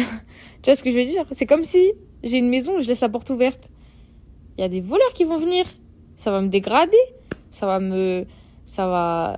vois 0.65 0.75
ce 0.75 0.83
que 0.83 0.91
je 0.91 0.97
veux 0.97 1.05
dire? 1.05 1.25
C'est 1.31 1.45
comme 1.45 1.63
si 1.63 1.93
j'ai 2.23 2.37
une 2.37 2.49
maison, 2.49 2.79
je 2.79 2.87
laisse 2.87 3.01
la 3.01 3.09
porte 3.09 3.29
ouverte. 3.29 3.69
Il 4.57 4.61
y 4.61 4.63
a 4.63 4.69
des 4.69 4.81
voleurs 4.81 5.13
qui 5.13 5.23
vont 5.23 5.37
venir. 5.37 5.65
Ça 6.15 6.31
va 6.31 6.41
me 6.41 6.47
dégrader. 6.47 6.97
Ça 7.49 7.65
va 7.65 7.79
me. 7.79 8.25
Ça 8.65 8.87
va. 8.87 9.37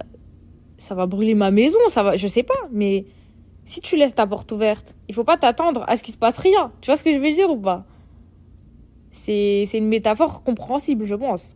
Ça 0.78 0.96
va 0.96 1.06
brûler 1.06 1.36
ma 1.36 1.52
maison. 1.52 1.80
Ça 1.90 2.04
va. 2.04 2.16
Je 2.16 2.28
sais 2.28 2.44
pas. 2.44 2.70
Mais 2.72 3.06
si 3.66 3.82
tu 3.82 3.98
laisses 3.98 4.16
ta 4.16 4.26
porte 4.26 4.52
ouverte, 4.52 4.96
il 5.08 5.16
faut 5.16 5.24
pas 5.24 5.38
t'attendre 5.38 5.84
à 5.88 5.96
ce 5.96 6.04
qu'il 6.04 6.14
se 6.14 6.18
passe 6.18 6.40
rien. 6.40 6.72
Tu 6.82 6.88
vois 6.88 6.98
ce 6.98 7.04
que 7.04 7.14
je 7.14 7.20
veux 7.20 7.32
dire 7.32 7.50
ou 7.50 7.58
pas? 7.58 7.86
C'est 9.12 9.68
une 9.74 9.90
métaphore 9.90 10.44
compréhensible, 10.44 11.06
je 11.06 11.16
pense. 11.16 11.56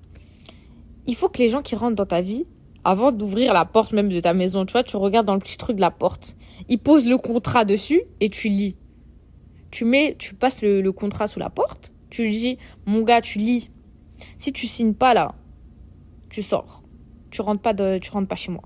Il 1.07 1.15
faut 1.15 1.29
que 1.29 1.39
les 1.39 1.47
gens 1.47 1.61
qui 1.61 1.75
rentrent 1.75 1.95
dans 1.95 2.05
ta 2.05 2.21
vie, 2.21 2.45
avant 2.85 3.11
d'ouvrir 3.11 3.51
la 3.51 3.65
porte 3.65 3.93
même 3.93 4.09
de 4.09 4.19
ta 4.19 4.35
maison, 4.35 4.63
tu 4.63 4.73
vois, 4.73 4.83
tu 4.83 4.95
regardes 4.95 5.25
dans 5.25 5.33
le 5.33 5.39
petit 5.39 5.57
truc 5.57 5.75
de 5.75 5.81
la 5.81 5.89
porte. 5.89 6.37
Ils 6.69 6.77
posent 6.77 7.07
le 7.07 7.17
contrat 7.17 7.65
dessus 7.65 8.03
et 8.21 8.29
tu 8.29 8.47
lis. 8.47 8.77
Tu 9.71 9.85
mets, 9.85 10.15
tu 10.19 10.35
passes 10.35 10.61
le, 10.61 10.87
contrat 10.91 11.25
sous 11.25 11.39
la 11.39 11.49
porte. 11.49 11.91
Tu 12.11 12.23
lui 12.23 12.31
dis, 12.31 12.57
mon 12.85 13.01
gars, 13.01 13.21
tu 13.21 13.39
lis. 13.39 13.71
Si 14.37 14.53
tu 14.53 14.67
signes 14.67 14.93
pas 14.93 15.15
là, 15.15 15.33
tu 16.29 16.43
sors. 16.43 16.83
Tu 17.31 17.41
rentres 17.41 17.61
pas 17.61 17.73
de, 17.73 17.97
tu 17.97 18.11
rentres 18.11 18.27
pas 18.27 18.35
chez 18.35 18.51
moi. 18.51 18.61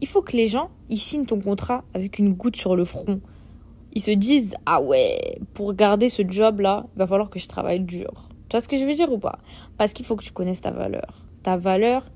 Il 0.00 0.06
faut 0.06 0.22
que 0.22 0.36
les 0.36 0.46
gens, 0.46 0.70
ils 0.88 0.96
signent 0.96 1.26
ton 1.26 1.40
contrat 1.40 1.82
avec 1.92 2.20
une 2.20 2.32
goutte 2.32 2.56
sur 2.56 2.76
le 2.76 2.84
front. 2.84 3.20
Ils 3.92 4.00
se 4.00 4.12
disent, 4.12 4.54
ah 4.64 4.80
ouais, 4.80 5.40
pour 5.54 5.74
garder 5.74 6.08
ce 6.08 6.22
job-là, 6.26 6.86
il 6.94 6.98
va 7.00 7.06
falloir 7.08 7.28
que 7.28 7.40
je 7.40 7.48
travaille 7.48 7.80
dur. 7.80 8.28
Tu 8.48 8.52
vois 8.52 8.60
ce 8.60 8.68
que 8.68 8.78
je 8.78 8.84
veux 8.84 8.94
dire 8.94 9.12
ou 9.12 9.18
pas? 9.18 9.40
Parce 9.76 9.92
qu'il 9.92 10.06
faut 10.06 10.14
que 10.14 10.24
tu 10.24 10.30
connaisses 10.30 10.60
ta 10.60 10.70
valeur. 10.70 11.26
Ta 11.42 11.56
valeur, 11.56 12.08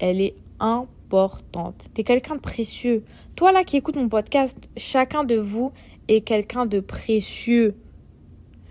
elle 0.00 0.20
est 0.20 0.34
importante. 0.60 1.88
Tu 1.94 2.00
es 2.00 2.04
quelqu'un 2.04 2.36
de 2.36 2.40
précieux. 2.40 3.04
Toi 3.34 3.52
là 3.52 3.64
qui 3.64 3.76
écoutes 3.76 3.96
mon 3.96 4.08
podcast, 4.08 4.56
chacun 4.76 5.24
de 5.24 5.36
vous 5.36 5.72
est 6.08 6.20
quelqu'un 6.20 6.66
de 6.66 6.80
précieux. 6.80 7.74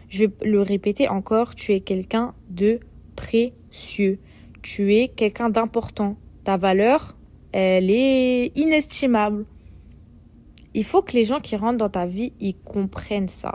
Je 0.07 0.25
vais 0.25 0.31
le 0.43 0.61
répéter 0.61 1.07
encore, 1.07 1.55
tu 1.55 1.73
es 1.73 1.81
quelqu'un 1.81 2.33
de 2.49 2.79
précieux. 3.15 4.19
Tu 4.61 4.95
es 4.95 5.07
quelqu'un 5.07 5.49
d'important. 5.49 6.17
Ta 6.43 6.57
valeur, 6.57 7.15
elle 7.51 7.91
est 7.91 8.57
inestimable. 8.57 9.45
Il 10.73 10.83
faut 10.83 11.01
que 11.01 11.13
les 11.13 11.25
gens 11.25 11.39
qui 11.39 11.55
rentrent 11.55 11.77
dans 11.77 11.89
ta 11.89 12.05
vie, 12.05 12.33
ils 12.39 12.55
comprennent 12.55 13.27
ça. 13.27 13.53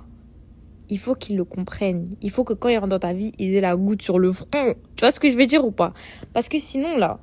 Il 0.89 0.99
faut 0.99 1.15
qu'ils 1.15 1.37
le 1.37 1.45
comprennent. 1.45 2.17
Il 2.21 2.31
faut 2.31 2.45
que 2.45 2.53
quand 2.53 2.69
ils 2.69 2.77
rentrent 2.77 2.91
dans 2.91 2.99
ta 2.99 3.13
vie, 3.13 3.33
ils 3.39 3.55
aient 3.55 3.61
la 3.61 3.77
goutte 3.77 4.03
sur 4.03 4.19
le 4.19 4.33
front. 4.33 4.75
Tu 4.97 5.01
vois 5.01 5.11
ce 5.11 5.21
que 5.21 5.31
je 5.31 5.37
veux 5.37 5.47
dire 5.47 5.65
ou 5.65 5.71
pas? 5.71 5.95
Parce 6.33 6.49
que 6.49 6.59
sinon, 6.59 6.97
là, 6.97 7.21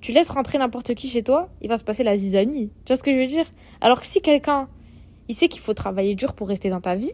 tu 0.00 0.12
laisses 0.12 0.30
rentrer 0.30 0.58
n'importe 0.58 0.94
qui 0.94 1.08
chez 1.08 1.22
toi, 1.22 1.48
il 1.60 1.68
va 1.68 1.76
se 1.76 1.84
passer 1.84 2.04
la 2.04 2.16
zizanie. 2.16 2.70
Tu 2.84 2.92
vois 2.92 2.96
ce 2.96 3.02
que 3.02 3.12
je 3.12 3.18
veux 3.18 3.26
dire? 3.26 3.46
Alors 3.80 4.00
que 4.00 4.06
si 4.06 4.20
quelqu'un, 4.20 4.68
il 5.28 5.34
sait 5.34 5.48
qu'il 5.48 5.60
faut 5.60 5.74
travailler 5.74 6.14
dur 6.14 6.34
pour 6.34 6.48
rester 6.48 6.70
dans 6.70 6.80
ta 6.80 6.94
vie, 6.94 7.12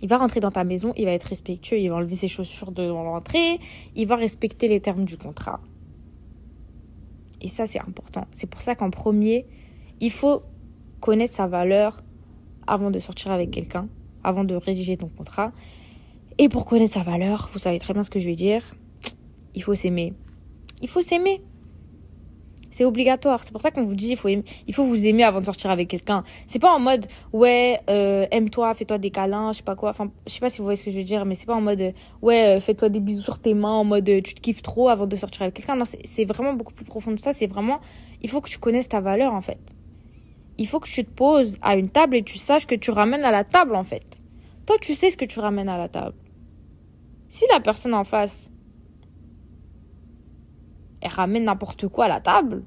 il 0.00 0.08
va 0.08 0.16
rentrer 0.16 0.40
dans 0.40 0.50
ta 0.50 0.62
maison, 0.62 0.92
il 0.96 1.06
va 1.06 1.12
être 1.12 1.24
respectueux, 1.24 1.78
il 1.78 1.88
va 1.88 1.96
enlever 1.96 2.14
ses 2.14 2.28
chaussures 2.28 2.70
devant 2.70 3.02
l'entrée, 3.02 3.58
il 3.96 4.06
va 4.06 4.14
respecter 4.14 4.68
les 4.68 4.80
termes 4.80 5.04
du 5.04 5.16
contrat. 5.16 5.60
Et 7.40 7.48
ça, 7.48 7.66
c'est 7.66 7.80
important. 7.80 8.26
C'est 8.32 8.48
pour 8.48 8.62
ça 8.62 8.74
qu'en 8.74 8.90
premier, 8.90 9.46
il 10.00 10.10
faut 10.10 10.42
connaître 11.00 11.34
sa 11.34 11.46
valeur 11.46 12.02
avant 12.66 12.90
de 12.90 13.00
sortir 13.00 13.32
avec 13.32 13.50
quelqu'un, 13.50 13.88
avant 14.22 14.44
de 14.44 14.54
rédiger 14.54 14.96
ton 14.96 15.08
contrat. 15.08 15.52
Et 16.38 16.48
pour 16.48 16.64
connaître 16.66 16.94
sa 16.94 17.02
valeur, 17.02 17.48
vous 17.52 17.58
savez 17.58 17.78
très 17.78 17.92
bien 17.92 18.02
ce 18.02 18.10
que 18.10 18.20
je 18.20 18.26
vais 18.26 18.36
dire, 18.36 18.62
il 19.54 19.62
faut 19.62 19.74
s'aimer. 19.74 20.14
Il 20.82 20.88
faut 20.88 21.00
s'aimer. 21.00 21.42
C'est 22.70 22.84
obligatoire. 22.84 23.42
C'est 23.44 23.52
pour 23.52 23.60
ça 23.60 23.70
qu'on 23.70 23.84
vous 23.84 23.94
dit 23.94 24.10
il 24.10 24.16
faut 24.16 24.28
il 24.28 24.74
faut 24.74 24.84
vous 24.84 25.06
aimer 25.06 25.24
avant 25.24 25.40
de 25.40 25.46
sortir 25.46 25.70
avec 25.70 25.88
quelqu'un. 25.88 26.22
C'est 26.46 26.58
pas 26.58 26.72
en 26.72 26.78
mode 26.78 27.06
ouais 27.32 27.80
euh, 27.88 28.26
aime-toi, 28.30 28.74
fais-toi 28.74 28.98
des 28.98 29.10
câlins, 29.10 29.52
je 29.52 29.58
sais 29.58 29.62
pas 29.62 29.74
quoi. 29.74 29.90
Enfin, 29.90 30.10
je 30.26 30.32
sais 30.32 30.40
pas 30.40 30.50
si 30.50 30.58
vous 30.58 30.64
voyez 30.64 30.76
ce 30.76 30.84
que 30.84 30.90
je 30.90 30.98
veux 30.98 31.04
dire, 31.04 31.24
mais 31.24 31.34
c'est 31.34 31.46
pas 31.46 31.54
en 31.54 31.60
mode 31.60 31.94
ouais 32.22 32.56
euh, 32.56 32.60
fais-toi 32.60 32.90
des 32.90 33.00
bisous 33.00 33.22
sur 33.22 33.38
tes 33.38 33.54
mains, 33.54 33.72
en 33.72 33.84
mode 33.84 34.04
tu 34.22 34.34
te 34.34 34.40
kiffes 34.40 34.62
trop 34.62 34.90
avant 34.90 35.06
de 35.06 35.16
sortir 35.16 35.42
avec 35.42 35.54
quelqu'un. 35.54 35.76
Non, 35.76 35.84
c'est 35.86 36.24
vraiment 36.24 36.52
beaucoup 36.52 36.74
plus 36.74 36.84
profond 36.84 37.10
de 37.10 37.18
ça. 37.18 37.32
C'est 37.32 37.46
vraiment 37.46 37.80
il 38.20 38.28
faut 38.28 38.40
que 38.40 38.50
tu 38.50 38.58
connaisses 38.58 38.88
ta 38.88 39.00
valeur 39.00 39.32
en 39.32 39.40
fait. 39.40 39.58
Il 40.58 40.66
faut 40.66 40.80
que 40.80 40.88
tu 40.88 41.04
te 41.04 41.10
poses 41.10 41.56
à 41.62 41.76
une 41.76 41.88
table 41.88 42.16
et 42.16 42.22
tu 42.22 42.36
saches 42.36 42.66
que 42.66 42.74
tu 42.74 42.90
ramènes 42.90 43.24
à 43.24 43.30
la 43.30 43.44
table 43.44 43.76
en 43.76 43.84
fait. 43.84 44.20
Toi, 44.66 44.76
tu 44.80 44.94
sais 44.94 45.08
ce 45.08 45.16
que 45.16 45.24
tu 45.24 45.40
ramènes 45.40 45.68
à 45.68 45.78
la 45.78 45.88
table. 45.88 46.14
Si 47.28 47.44
la 47.50 47.60
personne 47.60 47.94
en 47.94 48.04
face 48.04 48.52
elle 51.00 51.10
ramène 51.10 51.44
n'importe 51.44 51.88
quoi 51.88 52.06
à 52.06 52.08
la 52.08 52.20
table, 52.20 52.64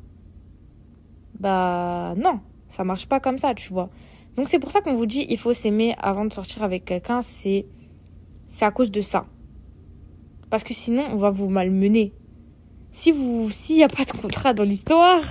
bah 1.39 2.13
non, 2.17 2.39
ça 2.67 2.83
marche 2.83 3.07
pas 3.07 3.19
comme 3.19 3.37
ça, 3.37 3.55
tu 3.55 3.73
vois. 3.73 3.89
Donc 4.35 4.47
c'est 4.47 4.59
pour 4.59 4.71
ça 4.71 4.81
qu'on 4.81 4.93
vous 4.93 5.05
dit 5.05 5.25
il 5.29 5.37
faut 5.37 5.53
s'aimer 5.53 5.95
avant 5.97 6.23
de 6.23 6.31
sortir 6.31 6.63
avec 6.63 6.85
quelqu'un, 6.85 7.21
c'est 7.21 7.65
c'est 8.45 8.65
à 8.65 8.71
cause 8.71 8.91
de 8.91 9.01
ça. 9.01 9.25
Parce 10.49 10.63
que 10.63 10.73
sinon 10.73 11.03
on 11.11 11.17
va 11.17 11.31
vous 11.31 11.49
malmener. 11.49 12.13
Si 12.91 13.11
vous 13.11 13.49
s'il 13.49 13.77
n'y 13.77 13.83
a 13.83 13.89
pas 13.89 14.05
de 14.05 14.11
contrat 14.11 14.53
dans 14.53 14.63
l'histoire, 14.63 15.21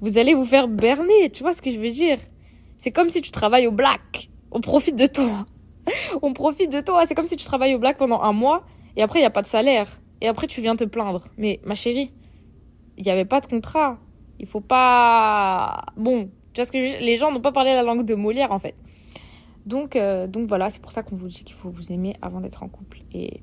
vous 0.00 0.18
allez 0.18 0.34
vous 0.34 0.44
faire 0.44 0.68
berner, 0.68 1.30
tu 1.30 1.42
vois 1.42 1.52
ce 1.52 1.62
que 1.62 1.70
je 1.70 1.78
veux 1.78 1.90
dire? 1.90 2.18
C'est 2.76 2.90
comme 2.90 3.08
si 3.08 3.22
tu 3.22 3.30
travailles 3.30 3.66
au 3.66 3.72
black, 3.72 4.30
on 4.50 4.60
profite 4.60 4.96
de 4.96 5.06
toi. 5.06 5.46
on 6.22 6.32
profite 6.32 6.72
de 6.72 6.80
toi, 6.80 7.06
c'est 7.06 7.14
comme 7.14 7.26
si 7.26 7.36
tu 7.36 7.44
travailles 7.44 7.74
au 7.74 7.78
black 7.78 7.96
pendant 7.96 8.20
un 8.20 8.32
mois 8.32 8.64
et 8.96 9.02
après 9.02 9.20
il 9.20 9.22
n'y 9.22 9.26
a 9.26 9.30
pas 9.30 9.42
de 9.42 9.46
salaire 9.46 9.86
et 10.20 10.28
après 10.28 10.46
tu 10.46 10.60
viens 10.60 10.76
te 10.76 10.84
plaindre. 10.84 11.28
Mais 11.38 11.60
ma 11.64 11.74
chérie, 11.74 12.10
il 12.96 13.04
n'y 13.04 13.10
avait 13.10 13.24
pas 13.24 13.40
de 13.40 13.46
contrat. 13.46 13.98
Il 14.38 14.46
faut 14.46 14.60
pas. 14.60 15.84
Bon, 15.96 16.30
tu 16.52 16.60
vois 16.60 16.70
que 16.70 16.76
les 16.76 17.16
gens 17.16 17.32
n'ont 17.32 17.40
pas 17.40 17.52
parlé 17.52 17.72
la 17.72 17.82
langue 17.82 18.04
de 18.04 18.14
Molière 18.14 18.52
en 18.52 18.58
fait. 18.58 18.74
Donc, 19.66 19.96
euh, 19.96 20.26
donc 20.26 20.46
voilà, 20.46 20.70
c'est 20.70 20.80
pour 20.80 20.92
ça 20.92 21.02
qu'on 21.02 21.16
vous 21.16 21.28
dit 21.28 21.44
qu'il 21.44 21.56
faut 21.56 21.70
vous 21.70 21.92
aimer 21.92 22.14
avant 22.22 22.40
d'être 22.40 22.62
en 22.62 22.68
couple. 22.68 22.98
Et 23.12 23.40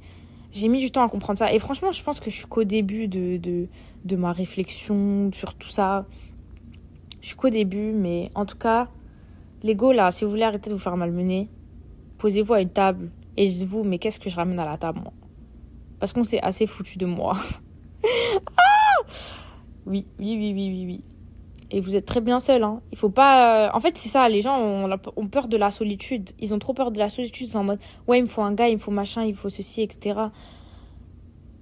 j'ai 0.51 0.69
mis 0.69 0.79
du 0.79 0.89
temps 0.89 1.03
à 1.03 1.09
comprendre 1.09 1.37
ça. 1.37 1.51
Et 1.51 1.59
franchement, 1.59 1.91
je 1.91 2.01
pense 2.01 2.19
que 2.19 2.29
je 2.29 2.35
suis 2.35 2.47
qu'au 2.47 2.63
début 2.63 3.07
de, 3.07 3.37
de, 3.37 3.67
de 4.05 4.15
ma 4.15 4.31
réflexion 4.31 5.31
sur 5.33 5.55
tout 5.55 5.69
ça. 5.69 6.05
Je 7.21 7.27
suis 7.27 7.35
qu'au 7.35 7.49
début, 7.49 7.91
mais 7.91 8.29
en 8.35 8.45
tout 8.45 8.57
cas, 8.57 8.89
l'ego 9.63 9.91
là, 9.91 10.11
si 10.11 10.23
vous 10.23 10.31
voulez 10.31 10.43
arrêter 10.43 10.69
de 10.69 10.75
vous 10.75 10.81
faire 10.81 10.97
malmener, 10.97 11.49
posez-vous 12.17 12.53
à 12.53 12.61
une 12.61 12.69
table 12.69 13.11
et 13.37 13.47
dites-vous, 13.47 13.83
mais 13.83 13.97
qu'est-ce 13.97 14.19
que 14.19 14.29
je 14.29 14.35
ramène 14.35 14.59
à 14.59 14.65
la 14.65 14.77
table 14.77 14.99
moi? 15.01 15.13
Parce 15.99 16.13
qu'on 16.13 16.23
s'est 16.23 16.41
assez 16.41 16.67
foutu 16.67 16.97
de 16.97 17.05
moi. 17.05 17.33
ah 18.57 19.03
oui, 19.85 20.05
oui, 20.19 20.35
oui, 20.37 20.53
oui, 20.53 20.69
oui, 20.69 20.85
oui. 20.85 21.03
Et 21.71 21.79
vous 21.79 21.95
êtes 21.95 22.05
très 22.05 22.21
bien 22.21 22.39
seul. 22.39 22.63
Hein. 22.63 22.81
Il 22.91 22.97
faut 22.97 23.09
pas. 23.09 23.67
Euh, 23.67 23.69
en 23.73 23.79
fait, 23.79 23.97
c'est 23.97 24.09
ça. 24.09 24.29
Les 24.29 24.41
gens 24.41 24.59
ont, 24.59 25.27
peur 25.27 25.47
de 25.47 25.57
la 25.57 25.71
solitude. 25.71 26.29
Ils 26.39 26.53
ont 26.53 26.59
trop 26.59 26.73
peur 26.73 26.91
de 26.91 26.99
la 26.99 27.09
solitude. 27.09 27.47
Sont 27.47 27.59
en 27.59 27.63
mode 27.63 27.79
ouais, 28.07 28.19
il 28.19 28.23
me 28.23 28.27
faut 28.27 28.43
un 28.43 28.53
gars, 28.53 28.67
il 28.69 28.73
me 28.73 28.77
faut 28.79 28.91
machin, 28.91 29.23
il 29.23 29.35
faut 29.35 29.49
ceci, 29.49 29.81
etc. 29.81 30.19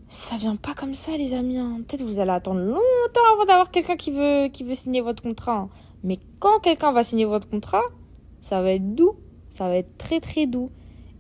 Ça 0.10 0.36
vient 0.36 0.58
pas 0.58 0.74
comme 0.74 0.96
ça, 0.96 1.16
les 1.16 1.34
amis. 1.34 1.58
Hein. 1.58 1.82
Peut-être 1.88 2.04
vous 2.04 2.20
allez 2.20 2.32
attendre 2.32 2.60
longtemps 2.60 3.34
avant 3.34 3.46
d'avoir 3.46 3.72
quelqu'un 3.72 3.96
qui 3.96 4.12
veut, 4.12 4.50
qui 4.50 4.66
veut 4.66 4.76
signer 4.76 5.00
votre 5.00 5.24
contrat. 5.24 5.56
Hein. 5.56 5.70
Mais 6.04 6.20
quand 6.40 6.60
quelqu'un 6.60 6.92
va 6.92 7.04
signer 7.04 7.26
votre 7.26 7.48
contrat, 7.48 7.84
ça 8.42 8.62
va 8.62 8.74
être 8.74 8.94
doux. 8.96 9.16
Ça 9.48 9.70
va 9.70 9.78
être 9.78 9.98
très 9.98 10.20
très 10.20 10.46
doux. 10.46 10.72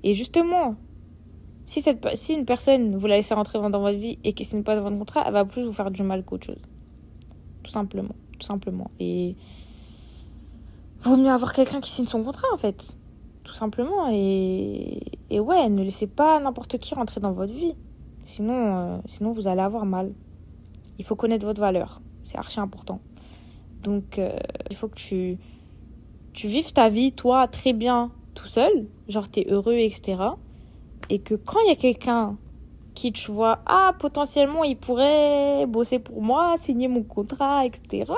Et 0.03 0.13
justement, 0.13 0.75
si, 1.63 1.81
cette, 1.81 2.05
si 2.15 2.33
une 2.33 2.43
personne 2.43 2.97
vous 2.97 3.07
la 3.07 3.15
laissez 3.15 3.33
rentrer 3.33 3.59
dans 3.59 3.79
votre 3.79 3.97
vie 3.97 4.19
et 4.25 4.33
qui 4.33 4.43
signe 4.43 4.63
pas 4.63 4.77
votre 4.77 4.97
contrat, 4.97 5.23
elle 5.25 5.33
va 5.33 5.45
plus 5.45 5.63
vous 5.63 5.71
faire 5.71 5.91
du 5.91 6.03
mal 6.03 6.25
qu'autre 6.25 6.47
chose 6.47 6.61
tout 7.63 7.71
simplement, 7.71 8.15
tout 8.39 8.45
simplement. 8.45 8.91
Et 8.99 9.35
vaut 11.01 11.17
mieux 11.17 11.29
avoir 11.29 11.53
quelqu'un 11.53 11.81
qui 11.81 11.89
signe 11.89 12.05
son 12.05 12.23
contrat 12.23 12.47
en 12.53 12.57
fait, 12.57 12.97
tout 13.43 13.53
simplement. 13.53 14.09
Et, 14.11 15.01
et 15.29 15.39
ouais, 15.39 15.69
ne 15.69 15.83
laissez 15.83 16.07
pas 16.07 16.39
n'importe 16.39 16.77
qui 16.77 16.93
rentrer 16.93 17.21
dans 17.21 17.31
votre 17.31 17.53
vie, 17.53 17.75
sinon, 18.23 18.77
euh, 18.77 18.97
sinon 19.05 19.31
vous 19.31 19.47
allez 19.47 19.61
avoir 19.61 19.85
mal. 19.85 20.13
Il 20.99 21.05
faut 21.05 21.15
connaître 21.15 21.45
votre 21.45 21.61
valeur, 21.61 22.01
c'est 22.23 22.37
archi 22.37 22.59
important. 22.59 23.01
Donc 23.83 24.19
euh, 24.19 24.37
il 24.69 24.75
faut 24.75 24.87
que 24.87 24.95
tu 24.95 25.37
tu 26.33 26.47
vives 26.47 26.71
ta 26.71 26.87
vie 26.87 27.11
toi 27.11 27.47
très 27.47 27.73
bien 27.73 28.11
tout 28.35 28.47
seul, 28.47 28.87
genre 29.07 29.27
t'es 29.27 29.45
heureux 29.49 29.73
etc. 29.73 30.17
Et 31.09 31.19
que 31.19 31.35
quand 31.35 31.59
il 31.65 31.69
y 31.69 31.71
a 31.71 31.75
quelqu'un 31.75 32.37
qui 33.01 33.11
tu 33.11 33.31
vois, 33.31 33.59
ah, 33.65 33.93
potentiellement, 33.97 34.63
il 34.63 34.77
pourrait 34.77 35.65
bosser 35.65 35.97
pour 35.97 36.21
moi, 36.21 36.53
signer 36.57 36.87
mon 36.87 37.01
contrat, 37.01 37.65
etc. 37.65 38.11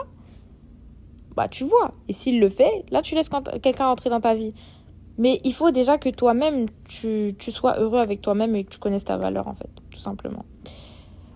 Bah, 1.38 1.48
tu 1.48 1.64
vois. 1.64 1.94
Et 2.10 2.14
s'il 2.14 2.42
le 2.42 2.50
fait, 2.50 2.84
là, 2.92 3.02
tu 3.02 3.16
laisses 3.16 3.30
quelqu'un 3.62 3.88
entrer 3.88 4.10
dans 4.10 4.20
ta 4.20 4.36
vie. 4.36 4.54
Mais 5.18 5.40
il 5.46 5.54
faut 5.54 5.72
déjà 5.72 5.98
que 5.98 6.10
toi-même, 6.10 6.66
tu, 6.90 7.34
sois 7.40 7.80
heureux 7.80 8.00
avec 8.00 8.22
toi-même 8.22 8.56
et 8.56 8.66
que 8.66 8.72
tu 8.72 8.80
connaisses 8.80 9.06
ta 9.06 9.16
valeur, 9.16 9.48
en 9.48 9.54
fait, 9.54 9.70
tout 9.90 10.00
simplement. 10.00 10.44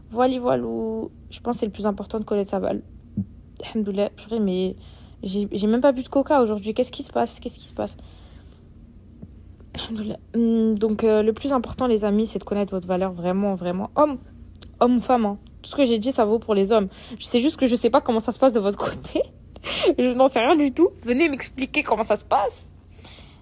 Voilà, 0.09 0.37
voilà. 0.39 0.63
Je 1.29 1.39
pense 1.39 1.55
que 1.55 1.59
c'est 1.61 1.65
le 1.67 1.71
plus 1.71 1.87
important 1.87 2.19
de 2.19 2.25
connaître 2.25 2.51
sa 2.51 2.59
valeur. 2.59 2.83
Alhamdoulilah, 3.63 4.09
mais 4.41 4.75
j'ai 5.23 5.67
même 5.67 5.81
pas 5.81 5.93
bu 5.93 6.03
de 6.03 6.09
coca 6.09 6.41
aujourd'hui. 6.41 6.73
Qu'est-ce 6.73 6.91
qui 6.91 7.03
se 7.03 7.13
passe? 7.13 7.39
Qu'est-ce 7.39 7.59
qui 7.59 7.67
se 7.67 7.73
passe? 7.73 7.95
Donc 10.33 11.03
euh, 11.03 11.23
le 11.23 11.33
plus 11.33 11.53
important 11.53 11.87
les 11.87 12.05
amis 12.05 12.27
c'est 12.27 12.39
de 12.39 12.43
connaître 12.43 12.73
votre 12.73 12.87
valeur 12.87 13.11
vraiment 13.11 13.55
vraiment 13.55 13.89
homme 13.95 14.17
homme 14.79 14.95
ou 14.95 15.01
femme 15.01 15.25
hein. 15.25 15.37
tout 15.61 15.69
ce 15.69 15.75
que 15.75 15.85
j'ai 15.85 15.99
dit 15.99 16.11
ça 16.11 16.25
vaut 16.25 16.39
pour 16.39 16.55
les 16.55 16.71
hommes 16.71 16.87
c'est 17.19 17.41
juste 17.41 17.57
que 17.57 17.67
je 17.67 17.75
sais 17.75 17.89
pas 17.89 18.01
comment 18.01 18.19
ça 18.19 18.31
se 18.31 18.39
passe 18.39 18.53
de 18.53 18.59
votre 18.59 18.77
côté 18.77 19.21
je 19.97 20.13
n'en 20.13 20.29
sais 20.29 20.39
rien 20.39 20.55
du 20.55 20.71
tout. 20.71 20.89
Venez 21.03 21.29
m'expliquer 21.29 21.83
comment 21.83 22.03
ça 22.03 22.15
se 22.15 22.25
passe. 22.25 22.67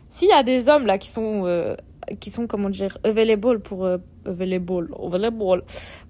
S'il 0.09 0.29
y 0.29 0.33
a 0.33 0.43
des 0.43 0.69
hommes 0.69 0.85
là 0.85 0.97
qui 0.97 1.09
sont 1.09 1.43
euh, 1.45 1.75
qui 2.19 2.29
sont 2.29 2.47
comment 2.47 2.69
dire 2.69 2.97
available 3.03 3.59
pour 3.59 3.85
euh, 3.85 3.97
available 4.25 4.89
available 5.03 5.63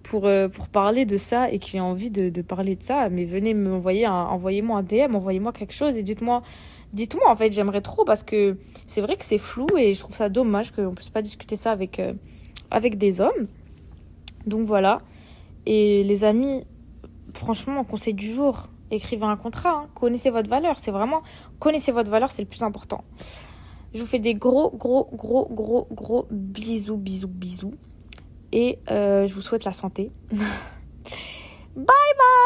pour 0.04 0.26
euh, 0.26 0.48
pour 0.48 0.68
parler 0.68 1.06
de 1.06 1.18
ça 1.18 1.50
et 1.50 1.60
qui 1.60 1.80
ont 1.80 1.86
envie 1.92 2.12
de, 2.12 2.30
de 2.30 2.42
parler 2.42 2.76
de 2.76 2.84
ça, 2.84 3.10
mais 3.10 3.26
venez 3.26 3.54
m'envoyer 3.54 4.06
un 4.06 4.14
envoyez-moi 4.14 4.80
un 4.80 4.84
DM, 4.84 5.16
envoyez-moi 5.16 5.54
quelque 5.54 5.74
chose 5.74 5.98
et 5.98 6.04
dites-moi 6.04 6.44
dites-moi 6.96 7.30
en 7.30 7.36
fait, 7.36 7.52
j'aimerais 7.52 7.82
trop 7.82 8.06
parce 8.06 8.24
que 8.24 8.58
c'est 8.88 9.02
vrai 9.02 9.16
que 9.18 9.26
c'est 9.26 9.38
flou 9.38 9.68
et 9.78 9.94
je 9.94 10.00
trouve 10.00 10.16
ça 10.16 10.30
dommage 10.30 10.72
qu'on 10.72 10.96
puisse 10.96 11.10
pas 11.10 11.22
discuter 11.22 11.56
ça 11.56 11.72
avec 11.72 12.02
avec 12.72 12.98
des 12.98 13.22
hommes. 13.22 13.48
Donc 14.48 14.66
voilà. 14.66 15.00
Et 15.66 16.04
les 16.04 16.24
amis, 16.24 16.64
franchement, 17.34 17.84
conseil 17.84 18.14
du 18.14 18.32
jour, 18.32 18.68
écrivez 18.92 19.26
un 19.26 19.36
contrat, 19.36 19.72
hein. 19.72 19.88
connaissez 19.96 20.30
votre 20.30 20.50
valeur. 20.50 20.80
C'est 20.80 20.92
vraiment, 20.92 21.22
connaissez 21.60 21.92
votre 21.92 22.12
valeur, 22.12 22.32
c'est 22.32 22.42
le 22.42 22.48
plus 22.48 22.64
important. 22.64 23.04
Je 23.94 24.02
vous 24.02 24.08
fais 24.08 24.20
des 24.20 24.36
gros, 24.36 24.72
gros, 24.72 25.10
gros, 25.14 25.48
gros, 25.50 25.88
gros 25.92 26.28
bisous, 26.30 26.98
bisous, 26.98 27.28
bisous. 27.28 27.74
Et 28.52 28.80
euh, 28.92 29.26
je 29.26 29.34
vous 29.34 29.42
souhaite 29.42 29.64
la 29.64 29.74
santé. 29.74 30.12
bye 30.32 31.86
bye 31.86 32.46